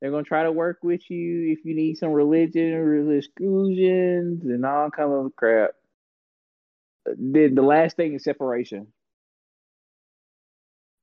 [0.00, 4.64] they're gonna try to work with you if you need some religion or exclusions and
[4.64, 5.70] all kind of crap.
[7.06, 8.88] The the last thing is separation.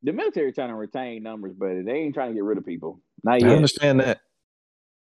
[0.03, 3.01] The military trying to retain numbers, but they ain't trying to get rid of people.
[3.23, 3.51] Not yet.
[3.51, 4.19] I understand that.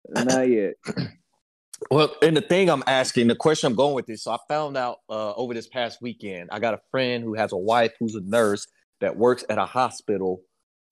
[0.10, 0.74] Not yet.
[1.92, 4.78] Well, and the thing I'm asking, the question I'm going with is, so I found
[4.78, 8.16] out uh, over this past weekend, I got a friend who has a wife who's
[8.16, 8.68] a nurse
[9.00, 10.42] that works at a hospital,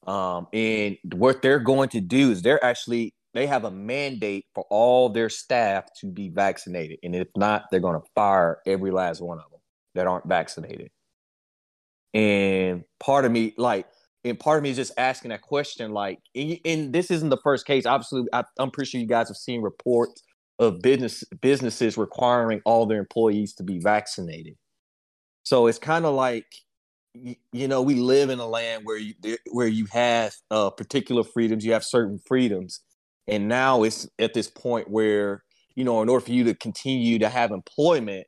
[0.05, 4.65] um, and what they're going to do is they're actually they have a mandate for
[4.69, 9.21] all their staff to be vaccinated, and if not, they're going to fire every last
[9.21, 9.59] one of them
[9.95, 10.89] that aren't vaccinated.
[12.13, 13.87] And part of me, like,
[14.23, 17.37] and part of me is just asking that question, like, and, and this isn't the
[17.43, 17.85] first case.
[17.85, 20.23] Obviously, I, I'm pretty sure you guys have seen reports
[20.57, 24.55] of business businesses requiring all their employees to be vaccinated.
[25.43, 26.45] So it's kind of like
[27.51, 29.13] you know we live in a land where you
[29.51, 32.81] where you have uh, particular freedoms, you have certain freedoms,
[33.27, 35.43] and now it's at this point where
[35.75, 38.27] you know in order for you to continue to have employment,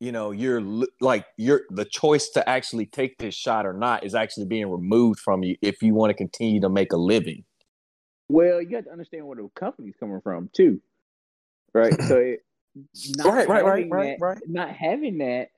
[0.00, 0.62] you know you're
[1.00, 5.20] like you're the choice to actually take this shot or not is actually being removed
[5.20, 7.44] from you if you want to continue to make a living.
[8.28, 10.80] Well, you got to understand where the company's coming from too,
[11.74, 11.94] right?
[12.02, 12.40] So, it,
[13.16, 14.38] not Right, right, right, right, that- right.
[14.46, 15.48] Not having that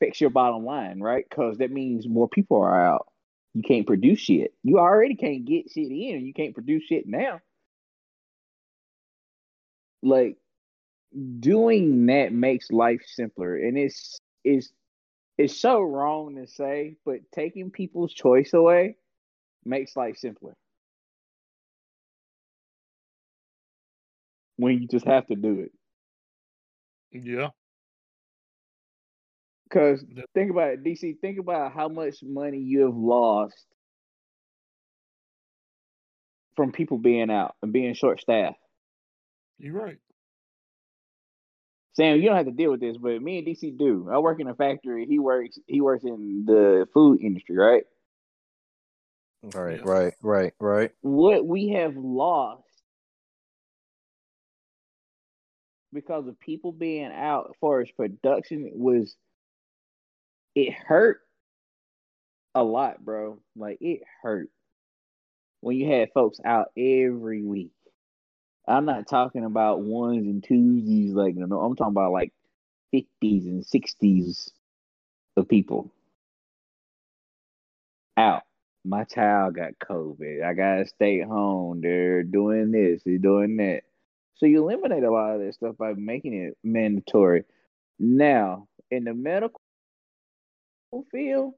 [0.00, 1.24] affects your bottom line, right?
[1.28, 3.06] Because that means more people are out.
[3.54, 4.52] You can't produce shit.
[4.62, 6.26] You already can't get shit in.
[6.26, 7.40] You can't produce shit now.
[10.02, 10.36] Like
[11.40, 14.70] doing that makes life simpler, and it's it's
[15.36, 18.96] it's so wrong to say, but taking people's choice away
[19.64, 20.54] makes life simpler.
[24.58, 25.72] when you just have to do it.
[27.12, 27.48] Yeah.
[29.68, 30.02] Because
[30.34, 31.20] think about it, DC.
[31.20, 33.66] Think about how much money you have lost
[36.56, 38.58] from people being out and being short staffed.
[39.58, 39.98] You're right.
[41.94, 44.08] Sam, you don't have to deal with this, but me and DC do.
[44.10, 45.04] I work in a factory.
[45.06, 45.58] He works.
[45.66, 47.82] He works in the food industry, right?
[49.42, 49.90] Right, Yeah.
[49.90, 50.90] right, right, right.
[51.02, 52.62] What we have lost
[55.92, 59.16] because of people being out for his production was
[60.58, 61.20] it hurt
[62.54, 63.38] a lot, bro.
[63.54, 64.50] Like it hurt
[65.60, 67.72] when you had folks out every week.
[68.66, 72.32] I'm not talking about ones and twosies, like no, I'm talking about like
[72.90, 74.50] fifties and sixties
[75.36, 75.92] of people
[78.16, 78.42] out.
[78.84, 80.42] My child got COVID.
[80.42, 81.80] I gotta stay home.
[81.80, 83.02] They're doing this.
[83.04, 83.82] They're doing that.
[84.34, 87.44] So you eliminate a lot of that stuff by making it mandatory.
[87.98, 89.60] Now, in the medical
[91.12, 91.54] field,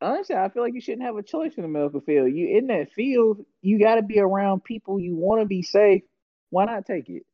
[0.00, 2.32] honestly, I feel like you shouldn't have a choice in the medical field.
[2.32, 6.02] You in that field, you got to be around people you want to be safe.
[6.50, 7.24] Why not take it?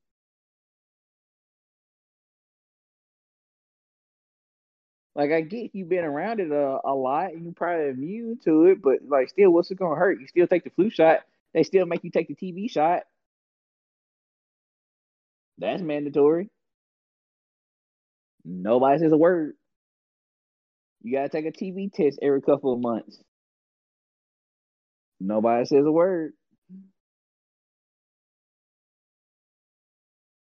[5.14, 8.66] Like I get you've been around it a, a lot, and you probably immune to
[8.66, 10.20] it, but like still, what's it gonna hurt?
[10.20, 11.20] You still take the flu shot.
[11.54, 13.02] They still make you take the TB shot.
[15.58, 16.48] That's mandatory.
[18.44, 19.54] Nobody says a word.
[21.02, 23.18] You gotta take a TB test every couple of months.
[25.18, 26.32] Nobody says a word.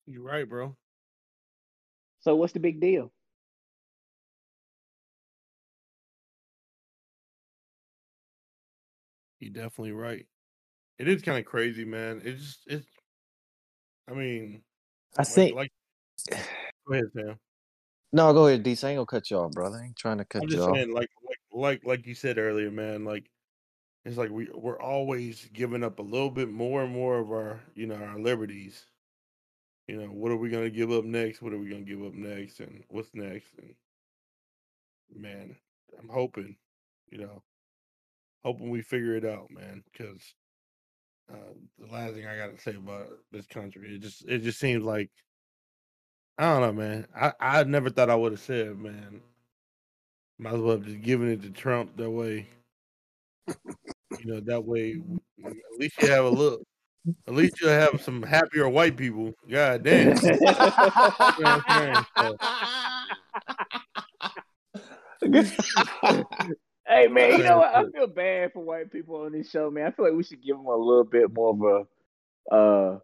[0.06, 0.76] You're right, bro.
[2.20, 3.10] So what's the big deal?
[9.40, 10.26] You're definitely right.
[10.98, 12.22] It is kind of crazy, man.
[12.24, 12.86] It's just it's.
[14.08, 14.62] I mean,
[15.18, 15.56] I like, think.
[15.56, 15.72] like
[16.30, 17.38] go ahead, Sam.
[18.14, 18.70] No, go ahead, D.
[18.70, 19.76] I ain't gonna cut you off, brother.
[19.76, 20.76] I ain't trying to cut I'm you just off.
[20.76, 23.04] saying, like, like, like, like you said earlier, man.
[23.04, 23.28] Like,
[24.04, 27.58] it's like we we're always giving up a little bit more and more of our,
[27.74, 28.86] you know, our liberties.
[29.88, 31.42] You know, what are we gonna give up next?
[31.42, 32.60] What are we gonna give up next?
[32.60, 33.48] And what's next?
[33.58, 33.74] And
[35.12, 35.56] man,
[35.98, 36.54] I'm hoping,
[37.10, 37.42] you know,
[38.44, 39.82] hoping we figure it out, man.
[39.92, 40.22] Because
[41.32, 44.60] uh, the last thing I got to say about this country, it just it just
[44.60, 45.10] seems like
[46.38, 47.06] I don't know, man.
[47.14, 49.20] I I never thought I would have said, man.
[50.38, 52.48] Might as well have just given it to Trump that way.
[54.20, 55.00] You know, that way
[55.44, 56.62] at least you have a look.
[57.28, 59.34] At least you'll have some happier white people.
[59.48, 60.16] God damn.
[60.16, 60.38] You know
[61.38, 62.36] what I'm saying?
[65.20, 66.24] So,
[66.86, 67.74] Hey man, you know what?
[67.74, 69.86] I feel bad for white people on this show, man.
[69.86, 71.86] I feel like we should give them a little bit more of
[72.52, 72.54] a.
[72.54, 72.98] Uh,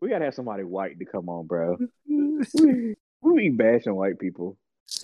[0.00, 1.76] we gotta have somebody white to come on, bro.
[2.08, 4.56] we, we be bashing white people.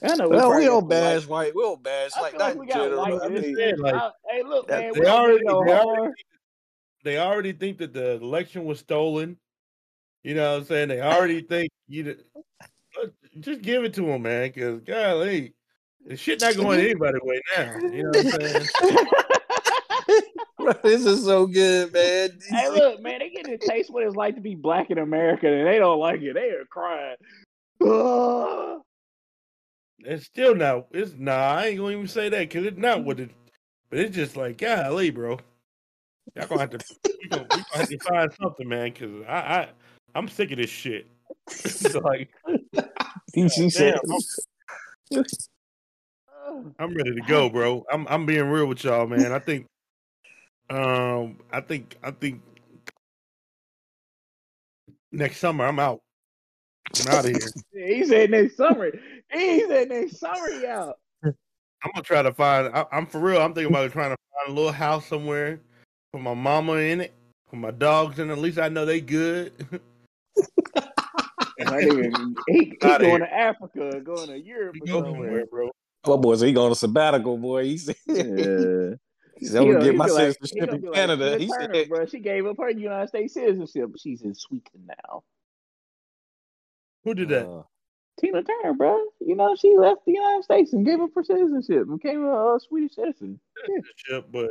[0.02, 1.54] I know well, probably we got don't bash white.
[1.54, 3.00] We don't bash like that like we got general.
[3.00, 6.12] white I mean, like, I- hey, look, man, they we already need they already
[7.04, 9.36] they already think that the election was stolen.
[10.24, 10.88] You know what I'm saying?
[10.88, 12.16] They already think you
[13.38, 14.50] just give it to them, man.
[14.52, 15.54] Because golly,
[16.04, 17.78] the shit not going anybody way now.
[17.78, 18.68] You know what I'm saying?
[20.82, 22.38] this is so good, man.
[22.48, 25.46] hey, look, man, they getting a taste what it's like to be black in America,
[25.46, 26.34] and they don't like it.
[26.34, 27.16] They are crying.
[30.00, 30.86] It's still not.
[30.92, 31.32] It's nah.
[31.32, 33.30] I ain't gonna even say that because it's not what it.
[33.90, 35.38] But it's just like golly, bro.
[36.36, 36.78] Y'all gonna have to.
[37.04, 38.92] We gonna, we gonna have to find something, man.
[38.92, 39.68] Because I, I,
[40.14, 41.06] I'm sick of this shit.
[41.48, 42.28] It's like
[43.34, 43.98] she said,
[45.10, 45.24] damn,
[46.78, 47.84] I'm ready to go, bro.
[47.90, 49.32] I'm I'm being real with y'all, man.
[49.32, 49.66] I think
[50.70, 52.42] um I think I think
[55.16, 56.00] next summer I'm out.
[57.00, 57.50] I'm out of here.
[57.72, 58.90] He said next summer.
[59.32, 60.96] He said next summer he out.
[61.24, 64.50] I'm gonna try to find I, I'm for real, I'm thinking about trying to find
[64.50, 65.60] a little house somewhere,
[66.12, 67.12] put my mama in it,
[67.48, 68.32] put my dogs in it.
[68.32, 69.52] At least I know they good.
[71.58, 73.18] Not even, he, he going here.
[73.20, 75.28] to Africa, going to Europe We or go somewhere.
[75.28, 75.70] somewhere, bro.
[76.06, 78.96] "My boy, said he going to sabbatical, boy." He said, Yeah.
[79.38, 81.46] He said "I'm gonna gonna- get my be like- citizenship in be like Canada." He
[81.48, 85.22] Turner, said, bro, she gave up her United States citizenship, she's in Sweden now.
[87.04, 87.46] Who did that?
[87.48, 87.62] uh,
[88.18, 88.98] Tina Turner, bro.
[89.20, 92.54] You know, she left the United States and gave up her citizenship and became a,
[92.54, 93.38] uh Swedish citizen.
[93.66, 94.50] Citizenship, but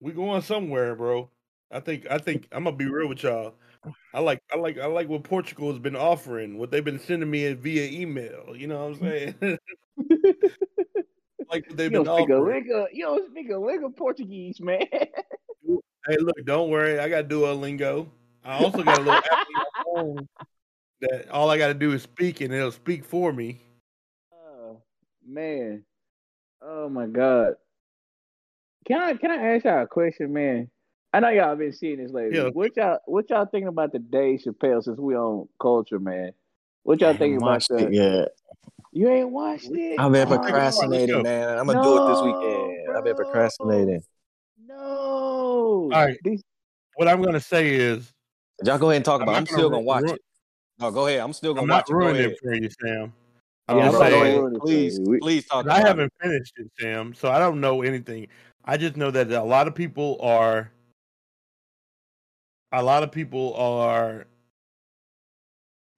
[0.00, 1.28] we going somewhere, bro.
[1.70, 3.54] I think I think I'm gonna be real with y'all.
[4.14, 7.30] I like I like I like what Portugal has been offering, what they've been sending
[7.30, 8.54] me via email.
[8.56, 9.58] You know what I'm saying?
[11.50, 12.68] like they've you been don't speak a offering.
[12.68, 14.86] lick you don't speak a lick of Portuguese, man.
[14.90, 18.08] Hey, look, don't worry, I got Duolingo.
[18.44, 20.28] I also got a little app on my phone
[21.00, 23.60] that all I got to do is speak and it'll speak for me.
[24.32, 24.82] oh
[25.26, 25.84] man,
[26.62, 27.54] oh my god.
[28.86, 30.70] Can I can I ask y'all a question, man?
[31.14, 32.36] I know y'all been seeing this lately.
[32.36, 32.48] Yeah.
[32.48, 36.32] What y'all what y'all thinking about the Dave Chappelle since we on culture, man?
[36.82, 38.32] What y'all haven't about watched that?
[38.94, 39.08] It yet.
[39.08, 39.98] You ain't watched it?
[39.98, 41.58] I've been Oh, procrastinating, man.
[41.58, 42.96] I'm gonna do it this weekend.
[42.96, 44.02] I've been procrastinating.
[44.66, 44.74] No.
[44.76, 46.18] All right.
[46.24, 46.42] These-
[46.96, 48.12] What I'm gonna say is,
[48.64, 49.32] Y'all go ahead and talk I'm about.
[49.32, 49.36] it.
[49.38, 50.20] I'm gonna still gonna watch ru- it.
[50.78, 51.20] No, go ahead.
[51.20, 51.92] I'm still gonna I'm watch not it.
[51.92, 53.12] Go ruining it for you, Sam.
[53.66, 55.04] I'm I'm just not bro, saying, it for Please, you.
[55.04, 58.28] We- please talk 'cause I haven't finished it, Sam, so I don't know anything.
[58.64, 60.70] I just know that a lot of people are,
[62.72, 64.26] a lot of people are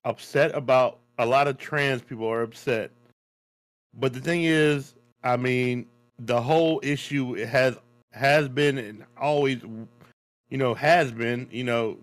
[0.04, 1.00] upset about.
[1.18, 2.90] A lot of trans people are upset,
[3.94, 4.94] but the thing is,
[5.24, 5.86] I mean,
[6.18, 7.76] the whole issue has
[8.12, 9.62] has been and always,
[10.50, 11.98] you know, has been, you know,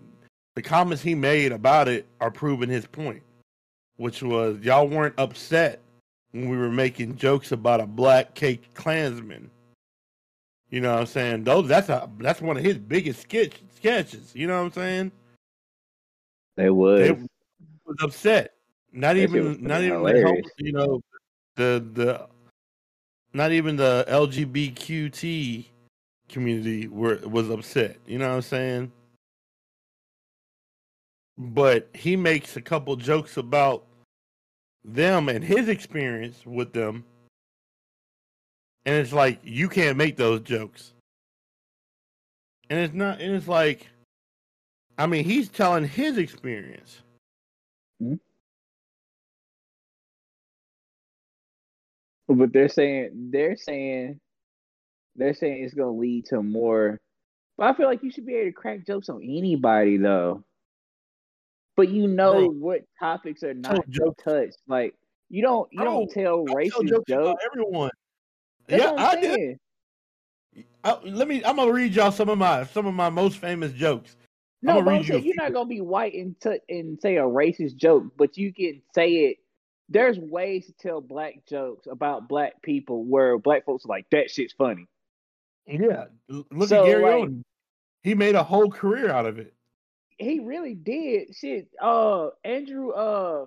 [0.54, 3.22] the comments he made about it are proving his point,
[3.96, 5.80] which was y'all weren't upset
[6.32, 9.50] when we were making jokes about a black cake Klansman.
[10.70, 11.44] You know what I'm saying?
[11.44, 14.32] Those that's a that's one of his biggest sketch, sketches.
[14.34, 15.12] You know what I'm saying?
[16.56, 17.00] They was.
[17.00, 18.53] They was upset.
[18.94, 20.50] Not even not even the help, hilarious.
[20.58, 21.00] you know
[21.56, 22.28] the the
[23.32, 25.66] not even the LGBTQT
[26.28, 27.98] community were was upset.
[28.06, 28.92] You know what I'm saying?
[31.36, 33.84] But he makes a couple jokes about
[34.84, 37.04] them and his experience with them.
[38.86, 40.92] And it's like you can't make those jokes.
[42.70, 43.88] And it's not and it's like
[44.96, 47.00] I mean, he's telling his experience.
[52.28, 54.20] But they're saying they're saying
[55.16, 57.00] they're saying it's gonna lead to more.
[57.56, 60.44] But I feel like you should be able to crack jokes on anybody though.
[61.76, 64.22] But you know what topics are not jokes.
[64.22, 64.58] touched.
[64.68, 64.94] Like
[65.28, 67.90] you don't you don't Bro, tell I tell racist jokes everyone.
[68.68, 69.58] That's yeah, I'm did.
[70.84, 71.44] I, let me.
[71.44, 74.16] I'm gonna read y'all some of my some of my most famous jokes.
[74.62, 77.00] No, I'ma but read I'm you saying, you're not gonna be white and t- and
[77.00, 79.38] say a racist joke, but you can say it.
[79.88, 84.30] There's ways to tell black jokes about black people where black folks are like that
[84.30, 84.86] shit's funny.
[85.66, 87.30] Yeah, look So, at Gary like-.
[88.02, 89.54] He made a whole career out of it.
[90.18, 91.68] He really did shit.
[91.80, 92.90] Uh, Andrew.
[92.90, 93.46] Uh,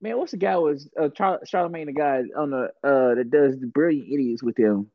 [0.00, 3.58] man, what's the guy was uh Char- Charlamagne the guy on the uh that does
[3.58, 4.90] the Brilliant Idiots with him.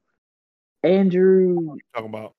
[0.84, 2.34] Andrew, Talking about.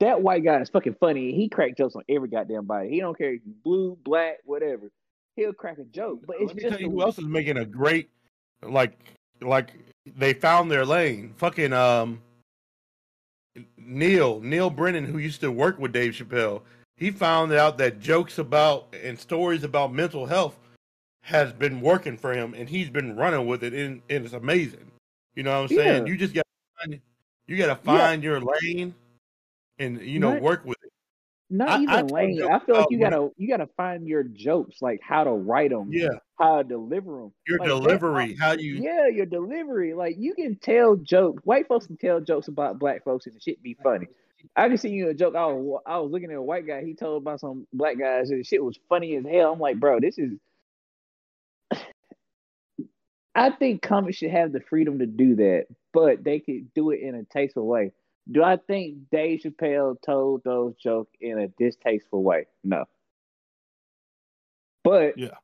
[0.00, 1.32] that white guy is fucking funny.
[1.34, 2.90] He crack jokes on every goddamn body.
[2.90, 4.90] He don't care if you blue, black, whatever.
[5.36, 7.56] He'll crack a joke, but it's Let me just tell you who else is making
[7.56, 8.10] a great,
[8.62, 8.98] like,
[9.40, 9.72] like
[10.16, 11.32] they found their lane.
[11.36, 12.20] Fucking um,
[13.76, 16.62] Neil Neal Brennan, who used to work with Dave Chappelle,
[16.96, 20.58] he found out that jokes about and stories about mental health
[21.22, 24.90] has been working for him, and he's been running with it, and, and it's amazing.
[25.34, 26.06] You know what I'm saying?
[26.06, 26.12] Yeah.
[26.12, 26.44] You just got
[27.46, 27.98] you got to Yeah.
[27.98, 28.94] find your lane,
[29.78, 30.81] and you know work with it.
[31.54, 32.36] Not I- I even lane.
[32.38, 35.70] jokes I feel like you gotta you gotta find your jokes, like how to write
[35.70, 37.32] them, Yeah, how to deliver them.
[37.46, 39.92] your Like, delivery, how you Yeah, your delivery.
[39.92, 41.42] Like you can tell jokes.
[41.44, 44.06] White folks can tell jokes about black folks, and the shit be funny.
[44.56, 45.36] I can see you a joke.
[45.36, 46.82] I was I was looking at a white guy.
[46.84, 49.52] He told about some black guys, and the shit was funny as hell.
[49.52, 50.32] I'm like, bro, this is.
[53.34, 57.00] I think comics should have the freedom to do that, but they could do it
[57.00, 57.92] in a tasteful way.
[58.30, 62.46] Do I think Dave Chappelle told those jokes in a distasteful way?
[62.62, 62.84] No.
[64.84, 65.34] But Yeah.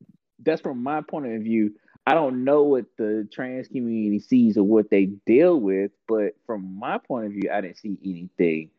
[0.40, 1.74] that's from my point of view.
[2.06, 6.78] I don't know what the trans community sees or what they deal with, but from
[6.78, 8.70] my point of view, I didn't see anything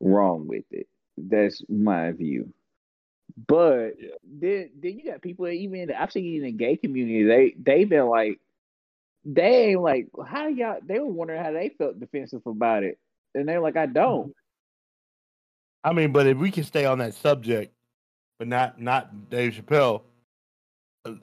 [0.00, 0.88] wrong with it.
[1.18, 2.52] That's my view.
[3.46, 4.14] But Yeah.
[4.24, 8.06] then, then you got people even I've seen in the gay community, they they've been
[8.06, 8.40] like,
[9.24, 10.78] they ain't like, how y'all?
[10.82, 12.98] They were wondering how they felt defensive about it,
[13.34, 14.32] and they're like, I don't.
[15.82, 17.72] I mean, but if we can stay on that subject,
[18.38, 20.02] but not not Dave Chappelle.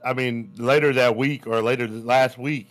[0.03, 2.67] I mean, later that week or later last week,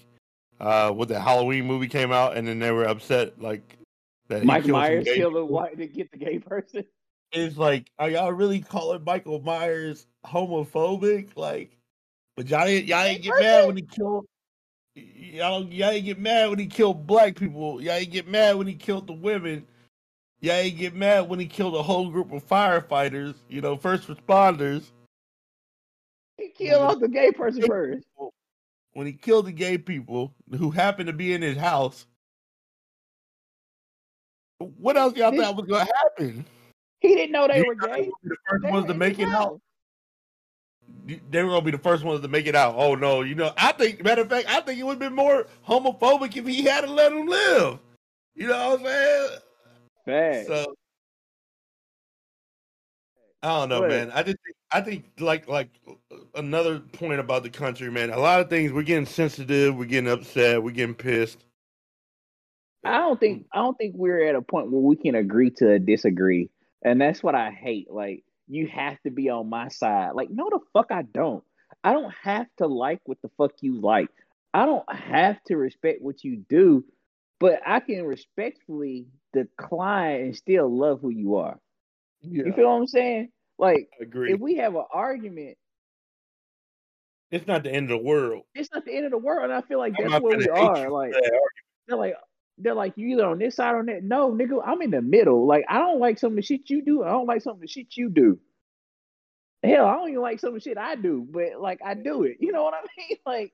[0.60, 3.76] uh, with the Halloween movie came out, and then they were upset like
[4.28, 4.44] that.
[4.44, 6.84] Mike killed Myers killed a white to get the gay person.
[7.32, 11.36] It's like, are y'all really calling Michael Myers homophobic?
[11.36, 11.76] Like,
[12.36, 14.26] but y'all didn't y'all didn't get mad when he killed.
[14.96, 17.82] Y'all y'all didn't get mad when he killed black people.
[17.82, 19.66] Y'all didn't get mad when he killed the women.
[20.40, 23.34] Y'all didn't get mad when he killed a whole group of firefighters.
[23.48, 24.90] You know, first responders.
[26.38, 28.06] He killed off the gay person first.
[28.94, 32.06] When he killed the gay people who happened to be in his house.
[34.58, 36.46] What else y'all Did- thought was gonna happen?
[37.00, 38.10] He didn't know they You were gay.
[38.24, 39.60] the first They ones to make it out.
[41.30, 42.74] They were gonna be the first ones to make it out.
[42.76, 45.14] Oh no, you know, I think matter of fact, I think it would have been
[45.14, 47.78] more homophobic if he hadn't let him live.
[48.34, 49.28] You know what I'm saying?
[50.04, 50.46] Facts.
[50.48, 50.74] So
[53.42, 54.10] I don't know, man.
[54.12, 55.68] I just think I think like like
[56.34, 58.10] another point about the country, man.
[58.10, 61.44] A lot of things we're getting sensitive, we're getting upset, we're getting pissed.
[62.84, 65.78] I don't think I don't think we're at a point where we can agree to
[65.78, 66.50] disagree,
[66.82, 67.90] and that's what I hate.
[67.90, 70.10] Like you have to be on my side.
[70.14, 71.42] Like no, the fuck I don't.
[71.82, 74.08] I don't have to like what the fuck you like.
[74.54, 76.84] I don't have to respect what you do,
[77.38, 81.58] but I can respectfully decline and still love who you are.
[82.22, 83.30] Yeah, You feel what I'm saying?
[83.58, 85.56] Like if we have an argument,
[87.30, 88.42] it's not the end of the world.
[88.54, 89.44] it's not the end of the world.
[89.44, 90.90] And I feel like I'm that's where we are.
[90.90, 91.12] Like
[91.86, 92.14] they're like
[92.58, 94.02] they're like you either on this side or on that.
[94.04, 95.46] No, nigga, I'm in the middle.
[95.46, 97.02] Like I don't like some of the shit you do.
[97.04, 98.38] I don't like some of the shit you do.
[99.62, 102.24] Hell, I don't even like some of the shit I do, but like I do
[102.24, 102.38] it.
[102.40, 103.18] You know what I mean?
[103.26, 103.52] Like,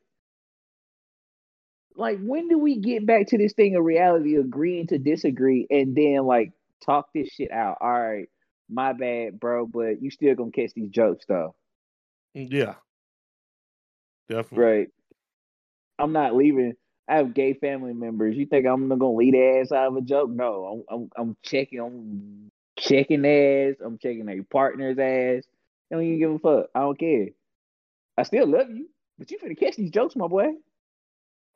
[1.96, 5.96] like when do we get back to this thing of reality, agreeing to disagree, and
[5.96, 6.52] then like
[6.84, 7.78] talk this shit out?
[7.80, 8.28] All right,
[8.70, 11.54] my bad, bro, but you still gonna catch these jokes though,
[12.34, 12.74] Yeah,
[14.28, 14.62] definitely.
[14.62, 14.88] right?
[15.98, 16.74] I'm not leaving.
[17.08, 18.36] I have gay family members.
[18.36, 20.30] You think I'm gonna lead ass out of a joke?
[20.30, 21.80] No, I'm I'm, I'm checking.
[21.80, 23.74] I'm checking ass.
[23.84, 25.44] I'm checking their partner's ass.
[25.90, 26.70] I don't even give a fuck.
[26.74, 27.28] I don't care.
[28.16, 28.88] I still love you,
[29.18, 30.42] but you finna catch these jokes, my boy.
[30.42, 30.46] I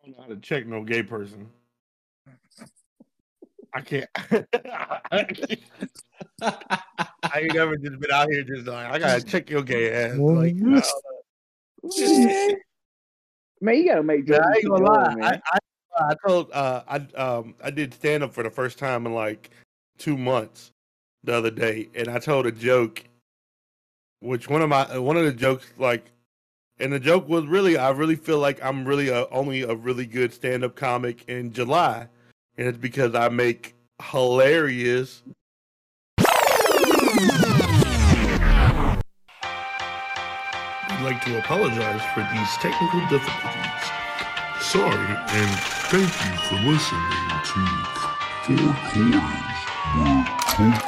[0.04, 1.48] don't know how to check no gay person.
[3.72, 4.08] I can't.
[6.42, 10.16] I ain't never just been out here just like I gotta check your gay ass.
[10.16, 10.82] Like, I know.
[13.60, 14.46] Man, you gotta make Yeah, jokes.
[14.48, 15.14] I ain't gonna lie.
[15.22, 15.58] I, I
[15.98, 19.50] I told uh I um I did stand up for the first time in like
[19.98, 20.72] two months
[21.24, 23.02] the other day, and I told a joke,
[24.20, 26.04] which one of my one of the jokes like,
[26.78, 30.06] and the joke was really I really feel like I'm really a, only a really
[30.06, 32.08] good stand up comic in July,
[32.58, 35.22] and it's because I make hilarious.
[41.06, 43.62] Like to apologize for these technical difficulties.
[44.60, 45.50] Sorry, and
[45.86, 47.00] thank you for listening
[47.44, 47.60] to
[48.90, 49.54] Four with
[50.50, 50.82] Coach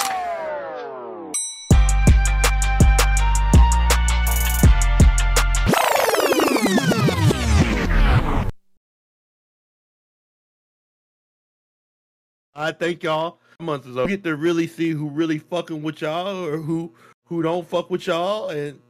[12.57, 13.39] I thank y'all.
[13.61, 14.09] Months is over.
[14.09, 16.93] Get to really see who really fucking with y'all or who
[17.27, 18.81] who don't fuck with y'all, and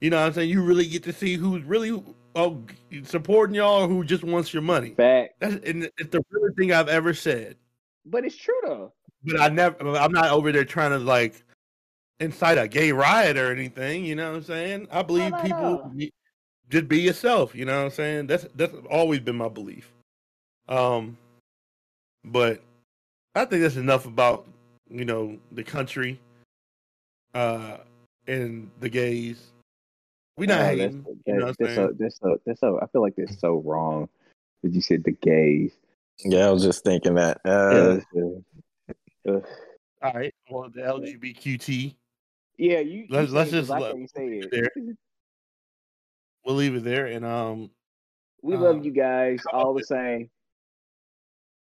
[0.00, 0.50] you know what I'm saying.
[0.50, 2.02] You really get to see who's really
[2.34, 2.62] oh
[3.04, 4.90] supporting y'all or who just wants your money.
[4.90, 7.56] Fact, That's and it's the realest thing I've ever said.
[8.06, 8.92] but it's true though.
[9.24, 9.96] But I never.
[9.96, 11.42] I'm not over there trying to like
[12.20, 14.04] incite a gay riot or anything.
[14.04, 14.88] You know what I'm saying?
[14.90, 16.06] I believe no, people no.
[16.70, 17.54] just be yourself.
[17.54, 18.26] You know what I'm saying?
[18.28, 19.92] That's that's always been my belief.
[20.68, 21.18] Um,
[22.24, 22.62] but
[23.34, 24.46] I think that's enough about
[24.88, 26.18] you know the country,
[27.34, 27.78] uh,
[28.26, 29.50] and the gays.
[30.36, 31.02] We not Oh, hating.
[31.02, 32.80] That's, you know what I'm that's, so, that's so that's so.
[32.80, 34.08] I feel like that's so wrong
[34.62, 35.72] that you said the gays.
[36.24, 37.40] Yeah, I was just thinking that.
[37.44, 39.40] Uh, that's, uh, uh,
[40.02, 40.34] All right.
[40.50, 41.94] Well, the LGBTQT.
[42.58, 43.06] yeah, you.
[43.10, 44.50] Let's- you let's said it 'cause just I let- can't say it.
[44.50, 44.70] there.
[46.44, 47.70] We'll leave it there, and um,
[48.42, 50.30] We Uh, love you guys all the same.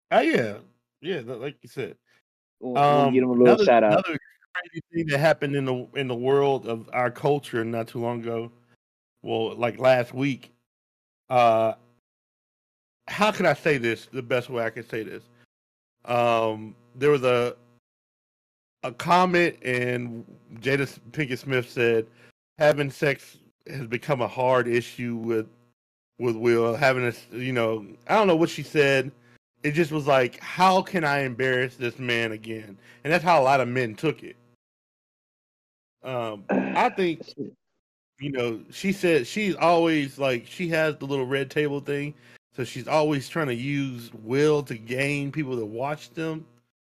[0.09, 0.57] oh yeah,
[1.01, 1.95] yeah, like you said.
[2.59, 3.91] We'll, we'll Um, give them a little another, shout out.
[3.91, 4.17] another
[4.53, 8.21] crazy thing that happened in the in the world of our culture not too long
[8.21, 8.51] ago.
[9.21, 10.51] Well, like last week.
[11.29, 11.73] Uh,
[13.07, 15.23] how can I say this the best way I can say this?
[16.05, 17.55] Um, there was a
[18.83, 20.25] a comment, and
[20.55, 22.07] Jada Pinkett Smith said
[22.57, 23.37] having sex
[23.67, 25.47] has become a hard issue with
[26.19, 26.75] with Will.
[26.75, 29.11] Having a you know, I don't know what she said
[29.63, 32.77] it just was like, how can I embarrass this man again?
[33.03, 34.35] And that's how a lot of men took it.
[36.03, 37.21] Um, I think
[38.19, 42.13] you know, she said she's always like she has the little red table thing,
[42.55, 46.45] so she's always trying to use Will to gain people to watch them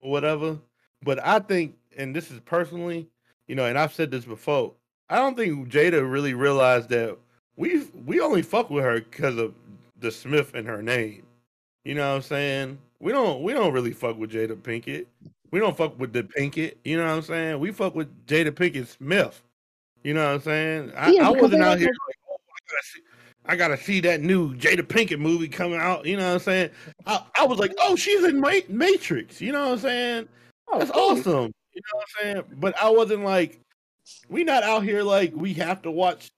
[0.01, 0.59] or whatever.
[1.01, 3.07] But I think, and this is personally,
[3.47, 4.73] you know, and I've said this before,
[5.09, 7.17] I don't think Jada really realized that
[7.55, 9.53] we we only fuck with her because of
[9.99, 11.23] the Smith in her name.
[11.85, 12.77] You know what I'm saying?
[12.99, 15.05] We don't we don't really fuck with Jada Pinkett.
[15.55, 16.73] We don't fuck with the Pinkett.
[16.83, 17.59] You know what I'm saying?
[17.61, 19.41] We fuck with Jada Pinkett Smith.
[20.03, 20.91] You know what I'm saying?
[20.97, 23.01] I, Yeah, I wasn't out here like, oh, I gotta see,
[23.45, 26.05] I gotta see that new Jada Pinkett movie coming out.
[26.05, 26.71] You know what I'm saying?
[27.05, 29.39] I, I was like, oh, she's in Ma- Matrix.
[29.39, 30.27] You know what I'm saying?
[30.67, 31.01] Oh, That's cool.
[31.11, 31.53] awesome.
[31.73, 32.43] You know what I'm saying?
[32.59, 33.61] But I wasn't like,
[34.27, 36.31] we not out here like we have to watch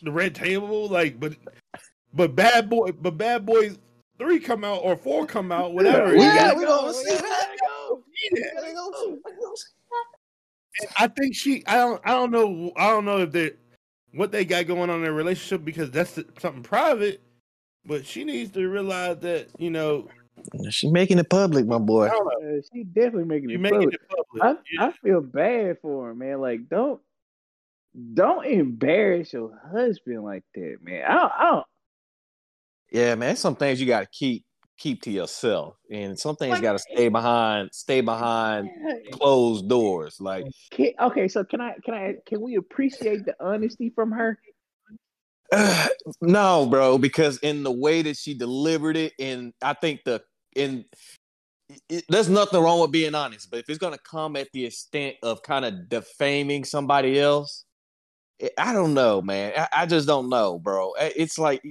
[0.00, 0.88] the Red Table.
[0.88, 1.34] Like, but
[2.14, 3.76] but Bad Boy, but Bad Boys
[4.18, 6.14] three come out or four come out, whatever.
[6.14, 6.76] Yeah, We You gotta we go.
[6.76, 8.02] gonna We see gotta go.
[8.14, 8.66] see that.
[10.98, 11.64] I think she.
[11.66, 12.00] I don't.
[12.04, 12.72] I don't know.
[12.76, 13.52] I don't know if they
[14.12, 17.20] what they got going on in their relationship because that's something private.
[17.86, 20.08] But she needs to realize that you know
[20.70, 22.06] She's making it public, my boy.
[22.06, 22.58] I don't know.
[22.58, 23.94] Uh, she definitely making it making public.
[23.94, 24.42] it public.
[24.44, 24.86] I, Yeah.
[24.88, 26.40] I feel bad for her, man.
[26.40, 27.00] Like, don't
[28.14, 31.04] don't embarrass your husband like that, man.
[31.08, 31.66] I don't, I don't
[32.90, 33.36] Yeah, man.
[33.36, 34.44] Some things you got to keep
[34.78, 38.68] keep to yourself, and some things got to stay behind stay behind
[39.12, 40.20] closed doors.
[40.20, 44.38] Like, Can, okay, so can I can I can we appreciate the honesty from her?
[46.20, 50.22] no, bro, because in the way that she delivered it, and I think the
[50.54, 50.84] in
[51.88, 55.16] it, there's nothing wrong with being honest, but if it's gonna come at the extent
[55.22, 57.64] of kind of defaming somebody else,
[58.58, 59.52] I don't know, man.
[59.56, 60.92] I, I just don't know, bro.
[60.98, 61.62] It's like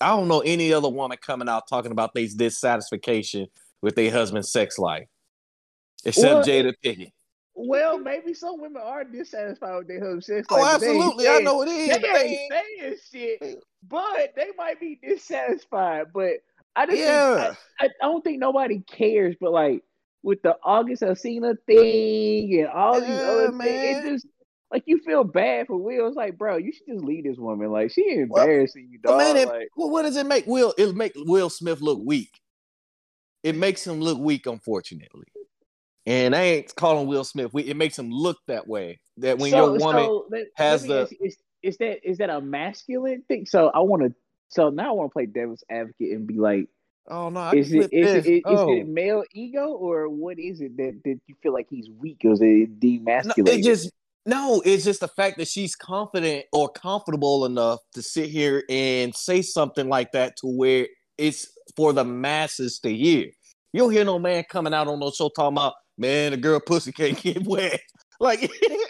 [0.00, 3.48] I don't know any other woman coming out talking about their dissatisfaction
[3.80, 5.08] with their husband's sex life,
[6.04, 7.12] except Well, Jada Pinkett.
[7.54, 11.40] Well, maybe some women are dissatisfied with their husband's sex Oh, life, they absolutely, I
[11.40, 11.88] know it is.
[11.88, 12.96] They ain't saying
[13.40, 16.06] shit, but they might be dissatisfied.
[16.14, 16.34] But
[16.76, 19.34] I just think, I, I don't think nobody cares.
[19.40, 19.82] But like
[20.22, 24.26] with the August Alsina thing and all these Yeah, other things, it just
[24.72, 26.06] like you feel bad for Will.
[26.06, 27.70] It's like, bro, you should just leave this woman.
[27.70, 29.18] Like she Well, embarrassing you, dog.
[29.18, 30.74] man, it, like, well, what does it make Will?
[30.78, 32.40] It make Will Smith look weak.
[33.42, 35.26] It makes him look weak, unfortunately.
[36.06, 37.52] And I ain't calling Will Smith.
[37.54, 39.00] It makes him look that way.
[39.18, 42.30] That when so, your woman so let, has let the- is, is that is that
[42.30, 43.46] a masculine thing?
[43.46, 44.14] So I want to.
[44.48, 46.68] So now I want to play devil's advocate and be like,
[47.08, 48.72] oh no, I is it is it is, oh.
[48.72, 52.32] it male ego or what is it that, that you feel like he's weak or
[52.32, 53.48] is it No, demasculated?
[53.48, 53.90] it just
[54.24, 59.14] no, it's just the fact that she's confident or comfortable enough to sit here and
[59.14, 60.86] say something like that to where
[61.18, 63.26] it's for the masses to hear.
[63.72, 66.60] You don't hear no man coming out on no show talking about, man, the girl
[66.60, 67.80] pussy can't get wet.
[68.20, 68.48] Like,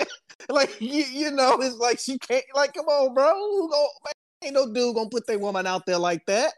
[0.51, 2.45] like you, you know, it's like she can't.
[2.55, 3.33] Like, come on, bro.
[3.33, 4.12] Who man,
[4.45, 6.53] ain't no dude gonna put their woman out there like that.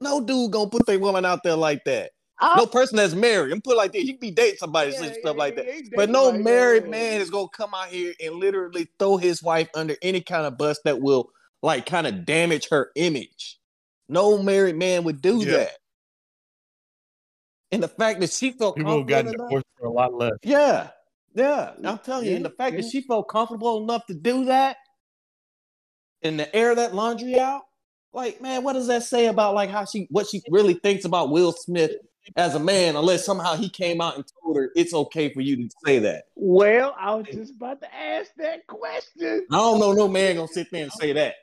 [0.00, 2.12] No dude gonna put their woman out there like that.
[2.40, 3.52] I- No person that's married.
[3.52, 4.04] I'm put like this.
[4.04, 5.66] You can be dating somebody, yeah, and yeah, stuff like that.
[5.94, 6.90] But no like, married yeah.
[6.90, 10.56] man is gonna come out here and literally throw his wife under any kind of
[10.56, 11.30] bus that will
[11.62, 13.58] like kind of damage her image.
[14.08, 15.52] No married man would do Yeah.
[15.56, 15.72] that.
[17.72, 20.32] And the fact that she felt People have gotten divorced for a lot less.
[20.42, 20.88] yeah,
[21.34, 21.72] yeah.
[21.84, 22.80] I'm telling you, Yeah, and the fact yeah.
[22.80, 24.76] that she felt comfortable enough to do that
[26.22, 27.62] and to air that laundry out,
[28.12, 31.30] like, man, what does that say about like how she what she really thinks about
[31.30, 31.92] Will Smith
[32.36, 35.56] as a man, unless somehow he came out and told her it's okay for you
[35.56, 36.24] to say that.
[36.34, 39.46] Well, I was just about to ask that question.
[39.50, 41.34] I don't know no man gonna sit there and say that.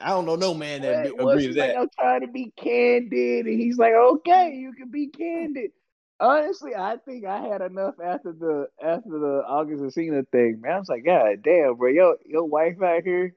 [0.00, 1.78] I don't know no man that Well, be- well, agree to like, that.
[1.78, 5.72] I'm trying to be candid, and he's like, okay, you can be candid.
[6.20, 10.72] Honestly, I think I had enough after the after the August Alsina thing, man.
[10.72, 13.34] I was like, God damn, bro, your your wife out here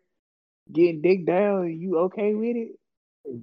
[0.71, 3.41] getting dick down, and you okay with it?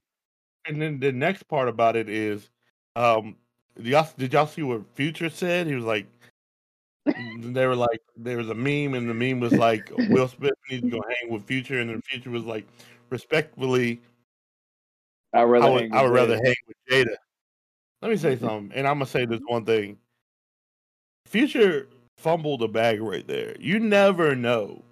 [0.65, 2.49] And then the next part about it is,
[2.97, 3.37] um,
[3.77, 5.67] did y'all, did y'all see what Future said?
[5.67, 6.07] He was like,
[7.05, 10.85] they were like, there was a meme, and the meme was like, Will Smith needs
[10.85, 12.67] to go hang with Future, and then Future was like,
[13.11, 14.01] respectfully,
[15.33, 16.45] I'd I rather would, hang I would rather Jada.
[16.45, 17.15] hang with Jada.
[18.03, 19.99] Let me say something, and I'm gonna say this one thing.
[21.27, 21.89] Future
[22.19, 23.57] fumbled the bag right there.
[23.59, 24.83] You never know.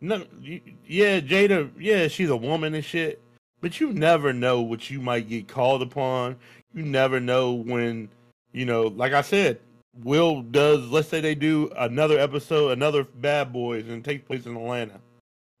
[0.00, 3.22] No, you, yeah, Jada, yeah, she's a woman and shit,
[3.60, 6.36] but you never know what you might get called upon.
[6.74, 8.08] You never know when,
[8.52, 9.60] you know, like I said,
[10.02, 10.88] Will does.
[10.88, 15.00] Let's say they do another episode, another Bad Boys, and it takes place in Atlanta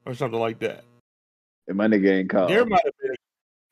[0.06, 0.84] or something like that.
[1.68, 2.50] And my nigga ain't called.
[2.50, 3.14] There might have been,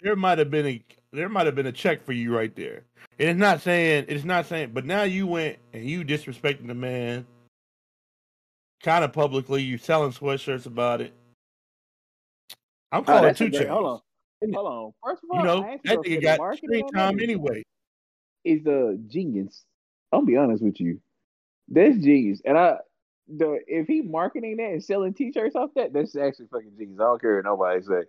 [0.02, 2.82] there might have been a, there might have been a check for you right there.
[3.18, 6.74] And it's not saying, it's not saying, but now you went and you disrespecting the
[6.74, 7.26] man,
[8.82, 9.62] kind of publicly.
[9.62, 11.14] You selling sweatshirts about it.
[12.92, 13.70] I'm Oh, calling that's a two great- chains.
[13.70, 14.00] Hold on,
[14.42, 14.92] hold on.
[15.04, 17.64] First of all, You know that nigga got screen time that anyway.
[18.44, 19.64] Is a genius.
[20.12, 21.00] I'll be honest with you.
[21.68, 22.40] That's genius.
[22.44, 22.78] And I
[23.28, 26.98] the if he marketing that and selling t-shirts off that, that's actually fucking genius.
[27.00, 28.02] I don't care what nobody say.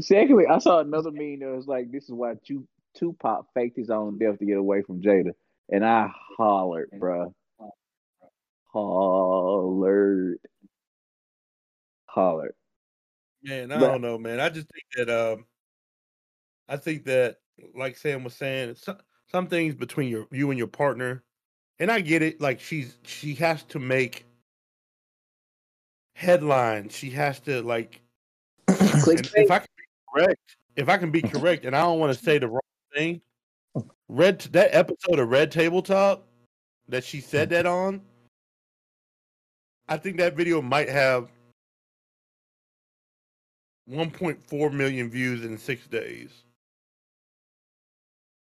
[0.00, 3.90] Secondly, I saw another meme that was like, "This is why Tu- Tupac faked his
[3.90, 5.32] own death to get away from Jada,"
[5.70, 7.32] and I hollered, bruh.
[8.72, 10.38] Hollered,
[12.04, 12.54] hollered.
[13.46, 14.40] Man, I But- don't know, man.
[14.40, 15.46] I just think that um,
[16.68, 17.38] I think that
[17.74, 18.98] like Sam was saying, some
[19.30, 21.22] some things between your you and your partner,
[21.78, 22.40] and I get it.
[22.40, 24.26] Like she's she has to make
[26.14, 26.94] headlines.
[26.94, 28.00] She has to like.
[28.68, 32.24] if I can be correct, if I can be correct, and I don't want to
[32.24, 32.60] say the wrong
[32.94, 33.20] thing,
[34.08, 36.24] red that episode of Red Table Talk
[36.88, 38.02] that she said that on.
[39.88, 41.30] I think that video might have
[43.90, 46.30] 1.4 million views in six days.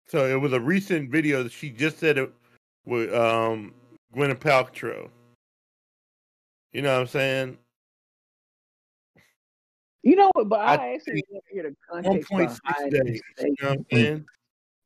[0.08, 2.34] So it was a recent video that she just said it
[2.86, 3.74] with um,
[4.16, 5.10] Gwyneth Paltrow.
[6.72, 7.58] You know what I'm saying?
[10.02, 10.50] You know what?
[10.50, 13.22] But I, I actually want to hear the context 1.6 behind days.
[13.40, 14.26] You know what I'm saying?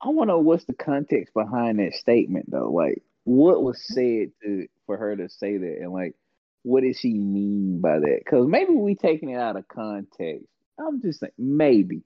[0.01, 2.71] I want to know what's the context behind that statement, though.
[2.71, 6.15] Like, what was said to for her to say that, and like,
[6.63, 8.21] what did she mean by that?
[8.23, 10.45] Because maybe we taking it out of context.
[10.79, 12.01] I'm just saying, maybe,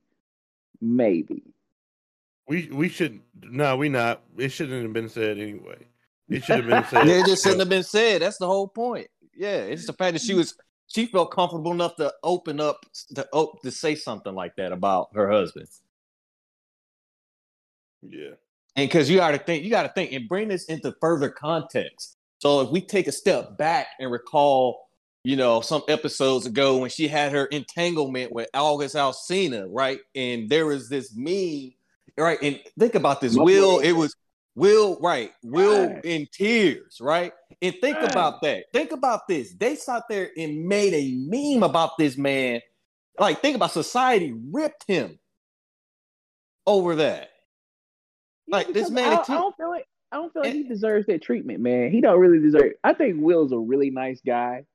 [0.81, 1.43] maybe.
[2.47, 4.21] We we should no, we not.
[4.37, 5.85] It shouldn't have been said anyway.
[6.29, 7.07] It should have been said.
[7.07, 8.21] Yeah, it just shouldn't have been said.
[8.21, 9.07] That's the whole point.
[9.35, 10.55] Yeah, it's the fact that she was
[10.87, 12.85] she felt comfortable enough to open up
[13.15, 15.67] to op- to say something like that about her husband.
[18.01, 18.31] Yeah.
[18.75, 21.29] And because you got to think, you got to think and bring this into further
[21.29, 22.16] context.
[22.39, 24.87] So if we take a step back and recall,
[25.23, 29.99] you know, some episodes ago when she had her entanglement with August Alsina, right?
[30.15, 31.71] And there was this meme,
[32.17, 32.37] right?
[32.41, 33.77] And think about this, My Will.
[33.77, 33.83] boy.
[33.83, 34.15] It was
[34.55, 35.31] Will, right?
[35.43, 36.05] Will Right.
[36.05, 37.33] in tears, right?
[37.61, 38.11] And think Right.
[38.11, 38.65] about that.
[38.73, 39.53] Think about this.
[39.53, 42.61] They sat there and made a meme about this man.
[43.19, 45.19] Like, think about society ripped him
[46.65, 47.29] over that.
[48.47, 51.05] Like, this man I, I don't feel like I don't feel like And- he deserves
[51.07, 51.91] that treatment, man.
[51.91, 52.73] He don't really deserve.
[52.83, 54.65] I think Will's a really nice guy.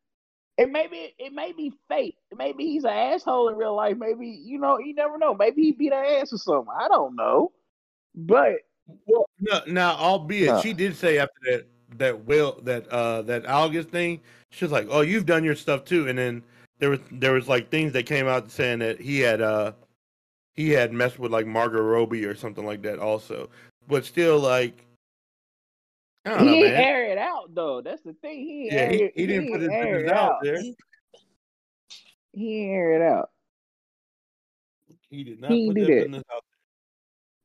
[0.58, 2.16] And maybe it may be fake.
[2.36, 3.96] Maybe he's an asshole in real life.
[3.96, 5.34] Maybe you know, you never know.
[5.34, 6.72] Maybe he beat her ass or something.
[6.78, 7.52] I don't know.
[8.14, 8.56] But
[9.06, 10.60] Well, no, now, albeit Huh.
[10.60, 11.66] she did say after that
[11.98, 14.20] that will that uh that August thing,
[14.50, 16.42] she was like, "Oh, you've done your stuff too." And then
[16.78, 19.72] there was there was like things that came out saying that he had uh
[20.54, 23.48] he had messed with like Margot Robbie or something like that also.
[23.88, 24.84] But still, like,
[26.24, 26.84] I he know, didn't man.
[26.84, 27.80] air it out though.
[27.80, 28.38] That's the thing.
[28.46, 30.62] He Yeah, air he, it- he didn't put his ain't air business it out there.
[32.32, 33.30] He ain't air it out.
[35.10, 36.02] He did not He put didn't that do that.
[36.04, 36.44] business out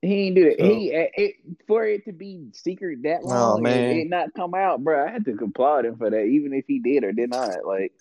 [0.02, 0.60] He ain't do it.
[0.60, 1.36] So- He it, it
[1.68, 3.98] for it to be secret that Oh, long and man.
[3.98, 5.06] it not come out, bro.
[5.08, 7.66] I had to applaud him for that, even if he did or did not.
[7.66, 7.94] Like,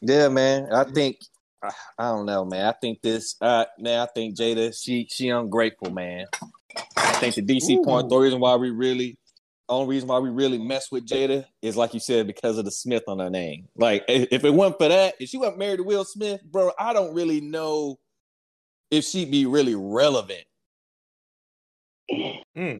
[0.00, 0.72] Yeah, man.
[0.72, 1.18] I think
[1.62, 2.66] I I don't know, man.
[2.66, 6.26] I think this uh man, I think Jada, she she ungrateful, man.
[6.96, 9.18] I think the DC point, the reason why we really
[9.68, 12.70] only reason why we really mess with Jada is like you said, because of the
[12.70, 13.68] Smith on her name.
[13.76, 16.70] Like if if it wasn't for that, if she wasn't married to Will Smith, bro,
[16.78, 17.98] I don't really know
[18.90, 20.44] if she'd be really relevant.
[22.56, 22.78] Mm.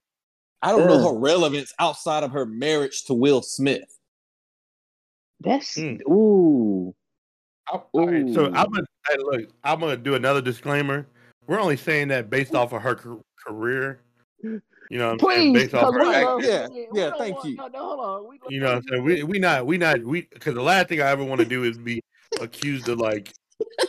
[0.62, 3.99] I don't know her relevance outside of her marriage to Will Smith.
[5.41, 5.97] that's Hmm.
[6.09, 6.95] ooh.
[7.68, 9.51] I, all right, so I'm gonna hey, look.
[9.64, 11.07] I'm gonna do another disclaimer.
[11.49, 14.01] We're only saying that based off of her car- career.
[14.91, 16.87] You know, what I'm saying Please, based off because her we Right, love yeah, we-
[16.93, 17.57] we yeah, thank want- you.
[17.57, 18.28] No, no, hold on.
[18.28, 19.05] We, You know what I'm saying?
[19.05, 21.64] We we not we not we because the last thing I ever want to do
[21.64, 22.01] is be
[22.41, 23.32] accused of like,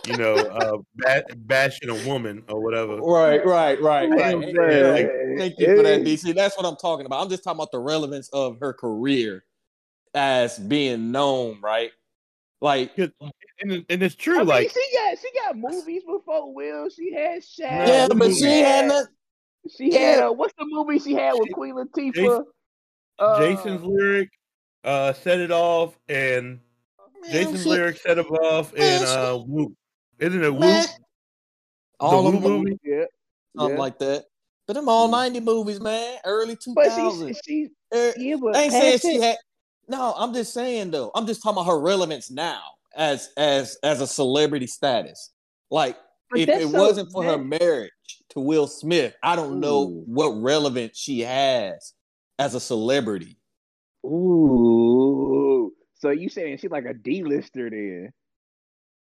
[0.08, 2.98] you know, uh, ba- bashing a woman or whatever.
[2.98, 4.40] Right, right, right, right.
[4.40, 4.94] Yeah, man.
[4.94, 6.34] thank, thank you for that, DC.
[6.34, 7.22] That's what I'm talking about.
[7.22, 9.44] I'm just talking about the relevance of her career
[10.16, 11.92] as being known, right?
[12.60, 14.36] Like, And, and it's true.
[14.36, 16.90] I mean, like, she got she got movies before Will.
[16.90, 17.88] She had Shaq.
[17.88, 19.06] yeah, but she had not.
[19.76, 20.28] She had Yeah.
[20.28, 22.14] uh, what's the movie she had with She- Queen Latifah?
[22.14, 22.46] Jason-
[23.20, 24.30] Uh, Jason's lyric
[24.84, 26.60] uh, set it off, and
[27.32, 29.74] Jason's she- lyric set it off, Man, and she- uh, Whoop.
[30.20, 30.90] Isn't it Man, Whoop?
[32.00, 32.80] all the of Whoop them, movie?
[32.84, 33.06] Yeah,
[33.58, 33.82] something yeah.
[33.82, 34.26] like that.
[34.68, 37.28] But them all 90 movies, man, early but 2000s.
[37.28, 39.38] she's she Er, yeah, but I ain't saying she had.
[39.88, 41.10] No, I'm just saying though.
[41.16, 42.62] I'm just talking about her relevance now
[42.96, 45.32] as as as a celebrity status.
[45.72, 45.96] Like
[46.30, 47.92] but if it so- wasn't for her that- marriage
[48.38, 51.94] to Will Smith, I don't know what relevance she has
[52.38, 53.36] as a celebrity.
[54.06, 58.14] Ooh, so you saying she's like a D-lister then?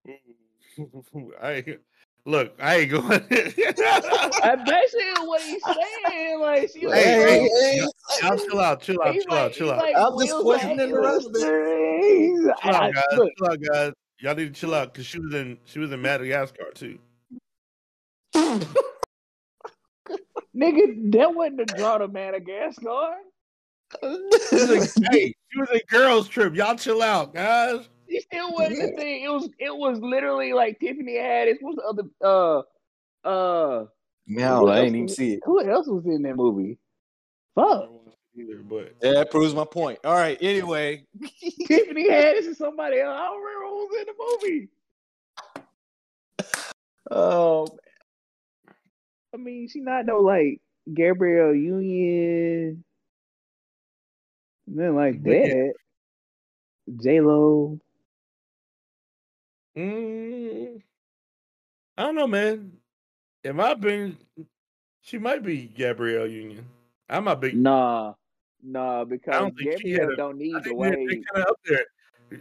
[1.40, 1.80] I ain't-
[2.26, 3.06] look, I ain't going.
[3.30, 6.40] I basically what he's saying.
[6.40, 7.86] Like she like, Hey, bro, hey, hey,
[8.22, 9.78] y'all chill out, chill out, he's chill out, chill out.
[9.78, 12.00] like I'm just questioning a the rest A-lister.
[12.02, 13.04] He's- Chill I- out, guys.
[13.16, 13.92] look, Chill out, guys.
[14.20, 16.98] Y'all need to chill out because she was in she was in Madagascar too.
[20.56, 23.14] nigga, that wasn't the draw to Madagascar.
[24.00, 24.08] She
[24.52, 26.54] was a, hey, she was in girls trip.
[26.54, 27.88] Y'all chill out, guys.
[28.08, 29.24] She still wasn't the thing.
[29.24, 31.56] It was it was literally like Tiffany Haddish.
[31.60, 32.58] What's the other uh
[33.26, 33.86] uh
[34.26, 35.40] No, I ain't even see it.
[35.44, 36.78] who else was in that movie?
[37.54, 37.90] Fuck.
[38.34, 39.98] Either, but Yeah, that proves my point.
[40.04, 40.38] All right.
[40.40, 41.04] Anyway,
[41.66, 43.14] Tiffany Haddish and somebody else.
[43.14, 44.14] I don't remember who was in the
[44.48, 44.68] movie.
[47.10, 47.66] oh,
[49.34, 50.60] I mean, she not no like
[50.92, 52.84] Gabrielle Union.
[54.66, 55.72] Nothing like Wicked.
[56.88, 57.02] that.
[57.02, 57.78] J Lo.
[59.76, 60.82] Mm,
[61.96, 62.72] I don't know, man.
[63.44, 64.18] In my opinion,
[65.00, 66.66] she might be Gabrielle Union.
[67.08, 67.56] I'm a big.
[67.56, 68.14] Nah,
[68.62, 71.06] nah, because don't think she had Gabrielle a- don't need the think they're, way.
[71.32, 71.84] kind of up there.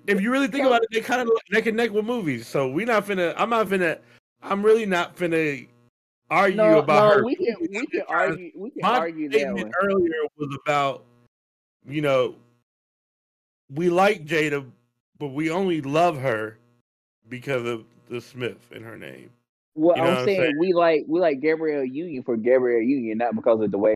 [0.07, 2.47] If you really think about it, they kind of neck and neck with movies.
[2.47, 3.33] So we not finna.
[3.37, 3.99] I'm not finna.
[4.41, 5.67] I'm really not finna
[6.31, 7.25] argue No, about no, her.
[7.25, 10.57] we can we can just trying to- argue we can My argue statement earlier was
[10.65, 11.03] about,
[11.87, 12.35] you know,
[13.73, 14.65] we like Jada,
[15.19, 16.57] but we only love her
[17.29, 19.29] because of the Smith in her name.
[19.75, 20.59] Well, you know I'm saying, saying?
[20.59, 23.93] we like we like Gabrielle Union for Gabrielle Union, not because of the way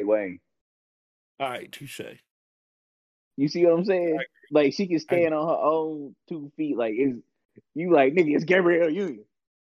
[0.00, 0.40] Wayne.
[1.38, 2.00] All right, touche.
[3.36, 4.18] You see what I'm saying?
[4.50, 6.76] Like she can stand on her own two feet.
[6.76, 7.14] Like is
[7.74, 8.34] you like nigga?
[8.34, 9.24] It's Gabrielle Union.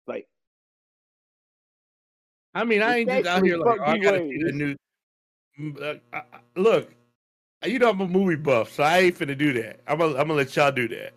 [0.07, 0.27] Like
[2.57, 4.77] I mean, I ain't just out here like, oh, I gotta see the new.
[5.79, 6.21] Uh,
[6.57, 6.91] look,
[7.67, 9.81] you know I'm a movie buff, so I ain't finna do that.
[9.87, 11.13] I'm gonna, I'm gonna let y'all do that.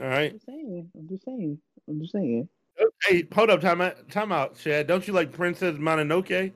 [0.00, 0.30] All right.
[0.30, 0.90] I'm just saying.
[0.96, 1.58] I'm just saying.
[1.86, 2.48] I'm just saying.
[3.06, 4.86] Hey, hold up, time out, time out, Chad.
[4.86, 6.50] Don't you like Princess Mononoke?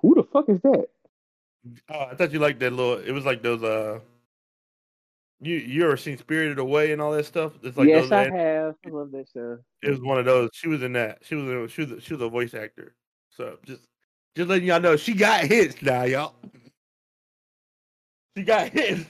[0.00, 0.86] Who the fuck is that?
[1.90, 3.04] Oh, I thought you liked that little.
[3.04, 3.62] It was like those.
[3.62, 4.00] Uh,
[5.40, 7.52] you you ever seen Spirited Away and all that stuff?
[7.62, 8.10] It's like yes.
[8.10, 8.74] I have.
[8.84, 9.58] I love that show.
[9.82, 10.50] It was one of those.
[10.52, 11.18] She was in that.
[11.22, 11.44] She was.
[11.44, 12.02] In, she was.
[12.02, 12.94] She was a voice actor.
[13.30, 13.82] So just
[14.36, 16.34] just letting y'all know she got hits now, y'all.
[18.36, 19.04] She got hits.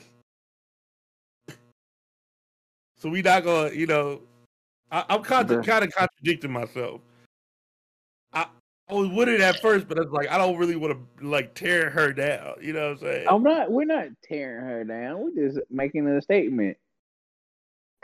[2.96, 4.20] So we not gonna, you know,
[4.90, 7.00] I, I'm kind of kind of contradicting myself.
[8.90, 11.54] I was with it at first, but it's like I don't really want to like
[11.54, 12.54] tear her down.
[12.62, 13.26] You know what I'm saying?
[13.28, 13.70] I'm not.
[13.70, 15.20] We're not tearing her down.
[15.20, 16.76] We're just making a statement.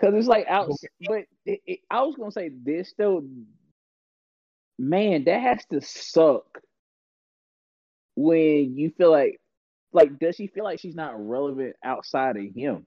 [0.01, 0.71] Cause it's like out.
[1.07, 3.25] But it, it, I was gonna say this though.
[4.79, 6.61] Man, that has to suck.
[8.17, 9.41] When you feel like,
[9.93, 12.87] like, does she feel like she's not relevant outside of him?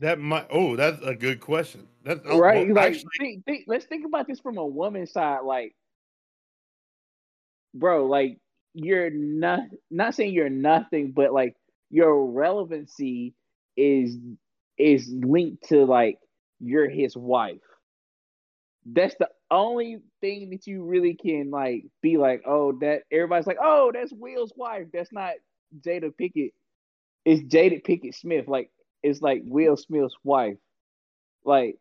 [0.00, 0.46] That might.
[0.50, 1.86] Oh, that's a good question.
[2.04, 2.66] That's oh, right?
[2.66, 5.40] well, like, actually, think, think, let's think about this from a woman's side.
[5.44, 5.74] Like,
[7.74, 8.38] bro, like
[8.74, 11.54] you're not not saying you're nothing, but like
[11.90, 13.34] your relevancy
[13.76, 14.16] is
[14.78, 16.18] is linked to like
[16.60, 17.58] you're his wife.
[18.86, 23.58] That's the only thing that you really can like be like, oh, that everybody's like,
[23.62, 24.88] oh, that's Will's wife.
[24.92, 25.34] That's not
[25.80, 26.52] Jada Pinkett.
[27.24, 28.48] It's Jada Pinkett Smith.
[28.48, 28.70] Like
[29.04, 30.56] it's like Will Smith's wife.
[31.44, 31.76] Like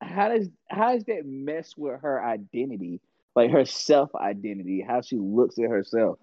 [0.00, 3.00] how does how does that mess with her identity?
[3.34, 6.18] Like her self identity, how she looks at herself.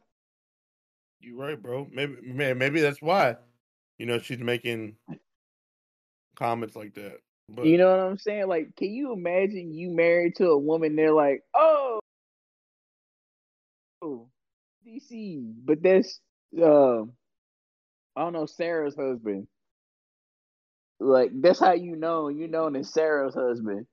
[1.19, 1.87] you're right, bro.
[1.91, 3.35] Maybe maybe that's why.
[3.97, 4.95] You know, she's making
[6.35, 7.17] comments like that.
[7.49, 8.47] But You know what I'm saying?
[8.47, 10.95] Like, can you imagine you married to a woman?
[10.95, 11.99] They're like, oh,
[14.01, 14.29] oh,
[14.87, 16.19] DC, but that's
[16.57, 17.03] uh,
[18.15, 19.47] I don't know Sarah's husband.
[20.99, 23.87] Like that's how you know you know it's Sarah's husband,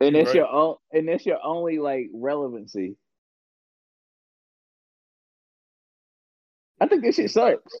[0.00, 0.36] and You're that's right.
[0.36, 2.96] your own and that's your only like relevancy.
[6.80, 7.80] I think this shit sucks.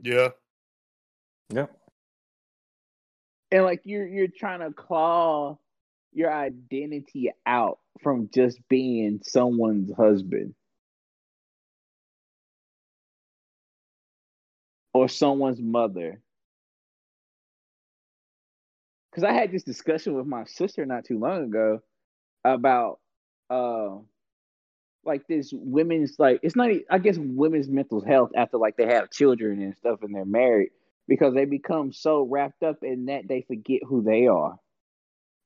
[0.00, 0.30] yeah,
[1.52, 1.66] Yeah.
[3.50, 5.58] and like you're you're trying to claw
[6.12, 10.54] your identity out from just being someone's husband
[14.98, 16.20] or someone's mother
[19.10, 21.80] because i had this discussion with my sister not too long ago
[22.44, 23.00] about
[23.50, 23.96] uh
[25.04, 29.10] like this women's like it's not I guess women's mental health after like they have
[29.10, 30.70] children and stuff and they're married
[31.08, 34.58] because they become so wrapped up in that they forget who they are.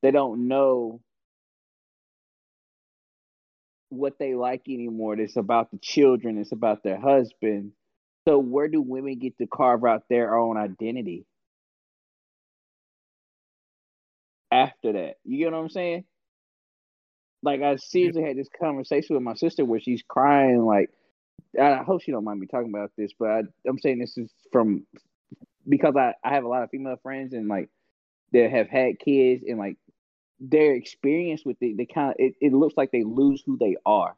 [0.03, 1.01] They don't know
[3.91, 5.15] what they like anymore.
[5.19, 7.73] It's about the children, it's about their husband.
[8.29, 11.27] So where do women get to carve out their own identity?
[14.51, 15.17] After that.
[15.25, 16.05] You get what I'm saying?
[17.43, 20.91] Like I seriously had this conversation with my sister where she's crying like
[21.61, 24.31] I hope she don't mind me talking about this, but I, I'm saying this is
[24.53, 24.87] from
[25.69, 27.69] because I, I have a lot of female friends and like
[28.33, 29.77] that have had kids and like
[30.41, 33.77] their experience with it, they kind of it, it looks like they lose who they
[33.85, 34.17] are.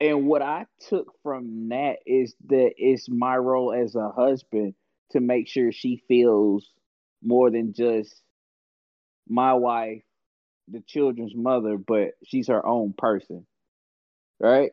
[0.00, 4.74] And what I took from that is that it's my role as a husband
[5.10, 6.70] to make sure she feels
[7.22, 8.22] more than just
[9.28, 10.02] my wife,
[10.68, 13.46] the children's mother, but she's her own person.
[14.38, 14.70] Right?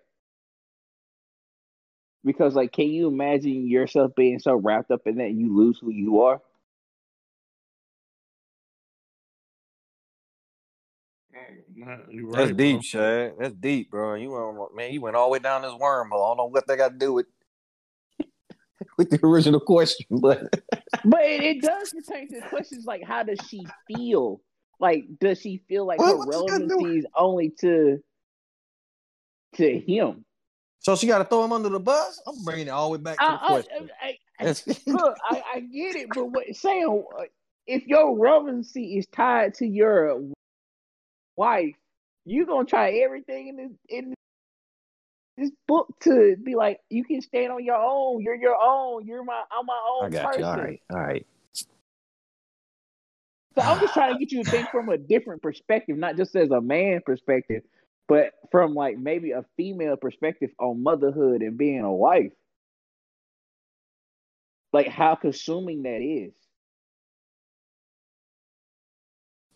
[2.24, 5.92] Because like can you imagine yourself being so wrapped up in that you lose who
[5.92, 6.42] you are?
[11.80, 12.82] Nah, you're That's deep, bro.
[12.82, 13.34] Shad.
[13.40, 14.16] That's deep, bro.
[14.16, 16.26] You went, man, you went all the way down this wormhole.
[16.26, 17.28] I don't know what they got to do with
[18.98, 20.42] with the original question, but
[21.06, 24.42] But it, it does pertain to questions like how does she feel?
[24.80, 28.00] Like, does she feel like Well, her what you gotta do- relevancy is only to
[29.56, 30.26] to him?
[30.80, 32.22] so she got to throw him under the bus.
[32.26, 33.90] I'm bringing it all the way back to the I, I, question.
[34.02, 34.08] I,
[34.40, 37.24] I, That's- look, I, I get it, but what Sam, uh,
[37.68, 40.22] if your relevancy is tied to your
[41.38, 41.76] wife,
[42.26, 44.14] you gonna try everything in this in
[45.38, 48.22] this book to be like you can stand on your own.
[48.22, 49.06] You're your own.
[49.06, 50.42] You're my I'm my own I got person.
[50.42, 50.46] you.
[50.46, 51.26] All right, all right.
[53.56, 56.36] So I'm just trying to get you to think from a different perspective, not just
[56.36, 57.64] as a man perspective,
[58.08, 62.34] but from like maybe a female perspective on motherhood and being a wife.
[64.74, 66.34] Like how consuming that is.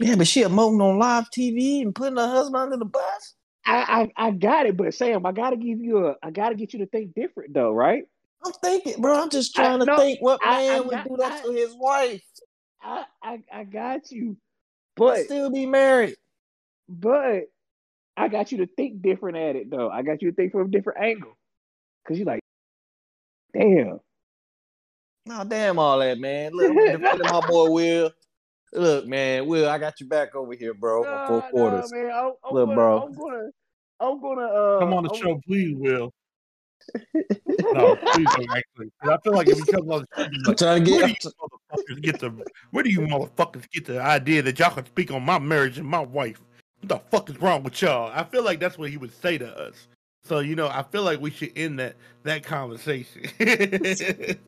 [0.01, 3.35] Yeah, but she emoting on live TV and putting her husband under the bus.
[3.65, 6.73] I, I I got it, but Sam, I gotta give you a I gotta get
[6.73, 8.03] you to think different though, right?
[8.43, 9.21] I'm thinking, bro.
[9.21, 11.31] I'm just I- trying to no, think what I- man I would got- do that
[11.31, 12.23] I- to his wife.
[12.81, 14.35] I I, I got you.
[14.95, 16.15] But But still be married.
[16.89, 17.43] but
[18.17, 19.89] I got you to think different at it though.
[19.89, 21.37] I got you to think from a different angle.
[22.07, 22.41] Cause you're like,
[23.53, 23.99] damn.
[25.27, 26.51] No, damn all that, man.
[26.53, 28.11] Look, defending my boy Will.
[28.73, 31.03] Look, man, Will, I got you back over here, bro.
[31.05, 31.91] on four Nah, quarters.
[31.91, 32.11] nah, man.
[32.11, 33.01] I'm, I'm Look, gonna, bro.
[33.03, 33.49] I'm gonna,
[33.99, 34.41] I'm gonna.
[34.47, 36.13] Uh, Come on the I'm- show, please, Will.
[37.73, 38.91] No, please don't actually.
[39.01, 40.89] 'Cause I feel like if he comes on the show, he's I'm like, trying to
[40.91, 41.19] get, where get.
[41.21, 41.33] do you
[41.95, 45.23] motherfuckers get the where do you motherfuckers get the idea that y'all can speak on
[45.23, 46.41] my marriage and my wife?
[46.79, 48.11] What the fuck is wrong with y'all?
[48.13, 49.87] I feel like that's what he would say to us.
[50.23, 53.23] So you know, I feel like we should end that that conversation.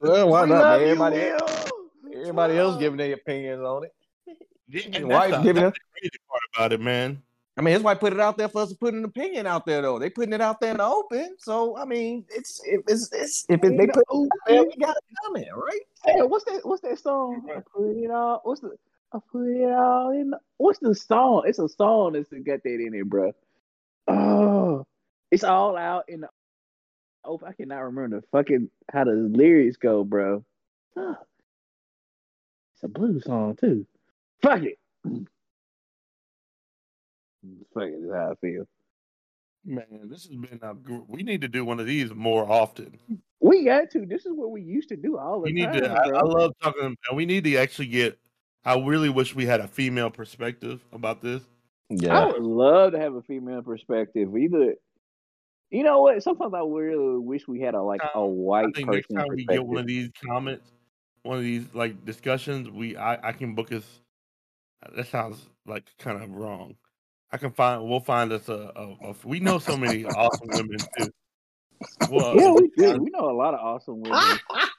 [0.02, 0.82] Well, why We not, love man?
[0.82, 2.20] you, Everybody, Will.
[2.22, 3.92] everybody else Uh, giving their opinions on it.
[4.74, 7.22] Yeah, His and wife that's, the, giving that's the crazy part about it, man.
[7.56, 9.68] I mean, his wife put it out there for us to put an opinion out
[9.68, 10.00] there, though.
[10.00, 11.36] They putting it out there in the open.
[11.38, 14.76] So, I mean, it's if it's, it's if it, they put it out there, we
[14.78, 15.82] got to comment, right?
[16.04, 16.62] Hey, what's that?
[16.64, 17.48] What's that song?
[17.56, 18.42] I put it all.
[18.44, 18.76] What's the?
[19.14, 20.32] I put it all in.
[20.32, 21.44] The, what's the song?
[21.46, 23.34] It's a song that's got that in it, bro.
[24.08, 24.88] Oh,
[25.30, 26.30] it's all out in the.
[27.24, 30.44] Oh, I cannot remember the fucking how the lyrics go, bro.
[30.96, 31.28] Fuck.
[32.74, 33.86] It's a blues song too.
[34.44, 34.78] Fuck it.
[37.74, 38.12] Fuck it.
[38.14, 38.68] How I feel.
[39.66, 40.74] Man, this has been a.
[40.74, 43.00] gr- We need to do one of these more often.
[43.40, 44.06] We got to.
[44.06, 45.90] This is what we used to do all the We need time, to.
[45.90, 46.20] I.
[46.20, 48.20] I love talking, and we need to actually get.
[48.66, 51.44] I really wish we had a female perspective about this.
[51.90, 54.36] Yeah, I would love to have a female perspective.
[54.36, 54.76] Either,
[55.70, 56.22] you know what?
[56.24, 59.46] Sometimes I really wish we had a like a um, white think next time we
[59.46, 60.72] get one of these comments,
[61.24, 63.84] one of these like discussions, we I, I can book us.
[64.96, 66.76] That sounds like kind of wrong.
[67.32, 67.84] I can find.
[67.84, 68.72] We'll find us a.
[68.76, 71.10] a, a we know so many awesome women too.
[72.10, 73.00] Well, Yeah, we do.
[73.00, 74.40] We know a lot of awesome women.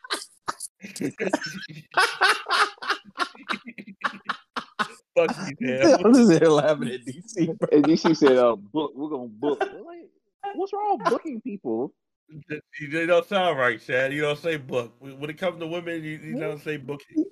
[5.16, 6.04] Fuck you, man.
[6.04, 7.58] I'm just here laughing at DC.
[7.58, 7.68] Bro.
[7.72, 8.92] and then she said, "Uh, book.
[8.94, 10.08] We're gonna book." Like,
[10.54, 11.92] what's wrong with booking people?
[12.28, 14.12] You they don't sound right, Chad.
[14.12, 14.92] You don't say book.
[14.98, 17.24] When it comes to women, you, you don't say booking.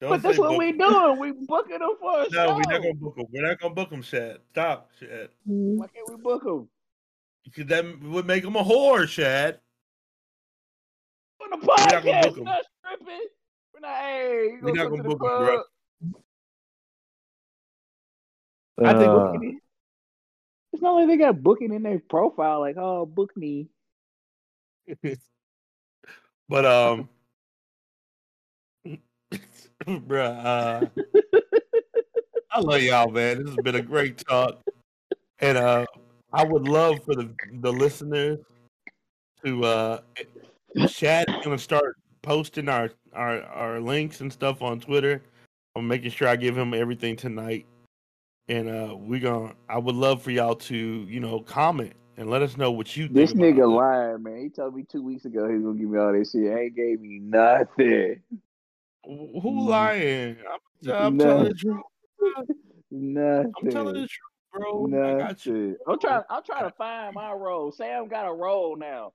[0.00, 0.58] Don't But that's say what book.
[0.58, 1.18] we doing.
[1.18, 2.54] We booking them for a No, show.
[2.56, 3.26] we're not gonna book them.
[3.32, 4.38] We're not gonna book them, Chad.
[4.52, 5.28] Stop, Chad.
[5.44, 6.68] Why can't we book them?
[7.44, 9.60] Because that would make them a whore, Chad.
[11.42, 12.44] On the not gonna podcast, book 'em.
[12.44, 13.26] not stripping.
[13.74, 13.96] We're not.
[13.98, 15.46] Hey, you We're not gonna to the book 'em, bro.
[15.46, 15.64] club?
[18.86, 19.62] I think Uh, booking it-
[20.72, 23.68] it's not like they got booking in their profile, like, oh, book me.
[26.48, 27.08] but um,
[29.86, 30.86] bruh, uh,
[32.50, 33.44] I love y'all, man.
[33.44, 34.62] This has been a great talk,
[35.40, 35.84] and uh,
[36.32, 38.38] I would love for the the listeners
[39.44, 40.00] to uh,
[40.88, 45.22] Chad is gonna start posting our our our links and stuff on Twitter.
[45.76, 47.66] I'm making sure I give him everything tonight,
[48.48, 49.52] and uh, we gonna.
[49.68, 53.04] I would love for y'all to you know comment and let us know what you
[53.04, 53.16] think.
[53.16, 54.38] This nigga lying, man.
[54.38, 56.56] He told me two weeks ago he was gonna give me all this shit.
[56.56, 58.22] Ain't gave me nothing.
[59.06, 60.36] Wh- Who lying?
[60.50, 61.82] I'm, I'm telling the truth.
[62.90, 63.52] Nothing.
[63.58, 64.10] I'm telling the truth,
[64.52, 64.86] bro.
[65.04, 65.52] I got you.
[65.52, 65.76] Nothing.
[65.88, 66.22] I'm trying.
[66.30, 67.72] I'm trying to find my role.
[67.72, 69.12] Sam got a role now.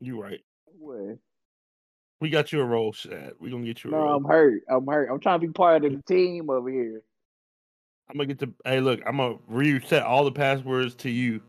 [0.00, 0.40] You right.
[0.66, 1.18] What?
[2.20, 3.32] We got you a role, Shad.
[3.38, 4.16] We gonna get you a No, roll.
[4.16, 4.62] I'm hurt.
[4.70, 5.08] I'm hurt.
[5.10, 7.02] I'm trying to be part of the team over here.
[8.08, 8.52] I'm gonna get to.
[8.64, 11.40] Hey, look, I'm gonna reset all the passwords to you.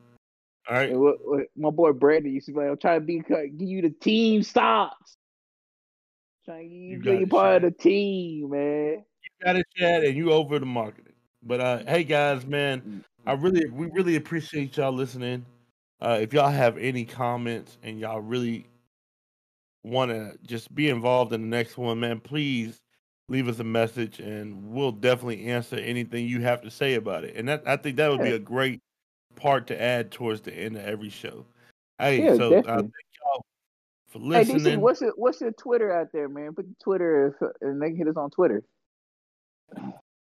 [0.70, 0.90] All right.
[0.90, 3.68] And what, what my boy Brandon used to be like, I'm trying to be give
[3.68, 5.18] you the team stops.
[6.46, 9.04] Trying to give you, You be part of the team, man.
[9.24, 11.14] You got it, Chad, and you over the marketing.
[11.44, 15.46] But uh, hey, guys, man, I really, we really appreciate y'all listening.
[16.02, 18.68] Uh, if y'all have any comments and y'all really
[19.84, 22.78] want to just be involved in the next one, man, please
[23.30, 27.36] leave us a message, and we'll definitely answer anything you have to say about it.
[27.36, 28.82] And that, I think that would be a great
[29.38, 31.46] part to add towards the end of every show.
[32.00, 32.92] Hey, Yeah, so uh, thank
[33.24, 33.46] y'all
[34.08, 34.60] for listening.
[34.64, 36.54] Hey, DC, what's your what's your Twitter out there, man?
[36.54, 38.64] Put the Twitter and they can hit us on Twitter.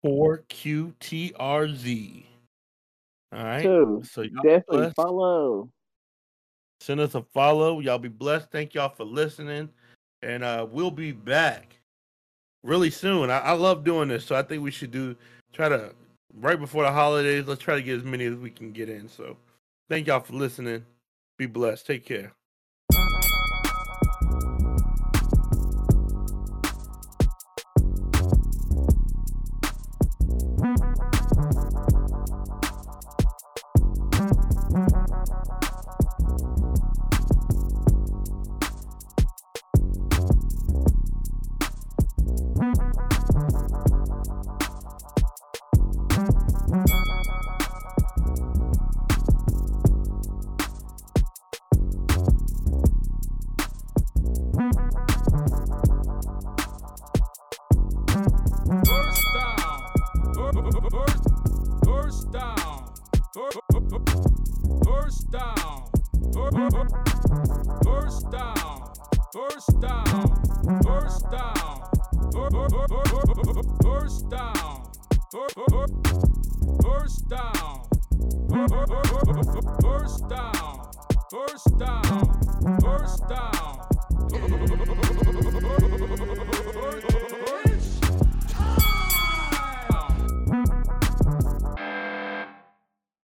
[0.02, 2.26] for QTRZ.
[3.34, 3.64] All right.
[3.64, 4.02] Too.
[4.04, 4.96] So y'all Definitely blessed.
[4.96, 5.70] follow.
[6.82, 7.80] Send us a follow.
[7.80, 8.52] Y'all be blessed.
[8.52, 9.70] Thank y'all for listening.
[10.22, 11.80] And uh we'll be back
[12.64, 13.30] really soon.
[13.30, 15.16] I, I love doing this, so I think we should do
[15.54, 15.94] try to
[16.40, 19.08] right before the holidays, let's try to get as many as we can get in.
[19.08, 19.38] So
[19.90, 20.86] thank y'all for listening.
[21.38, 21.88] Be blessed.
[21.88, 22.34] Take care.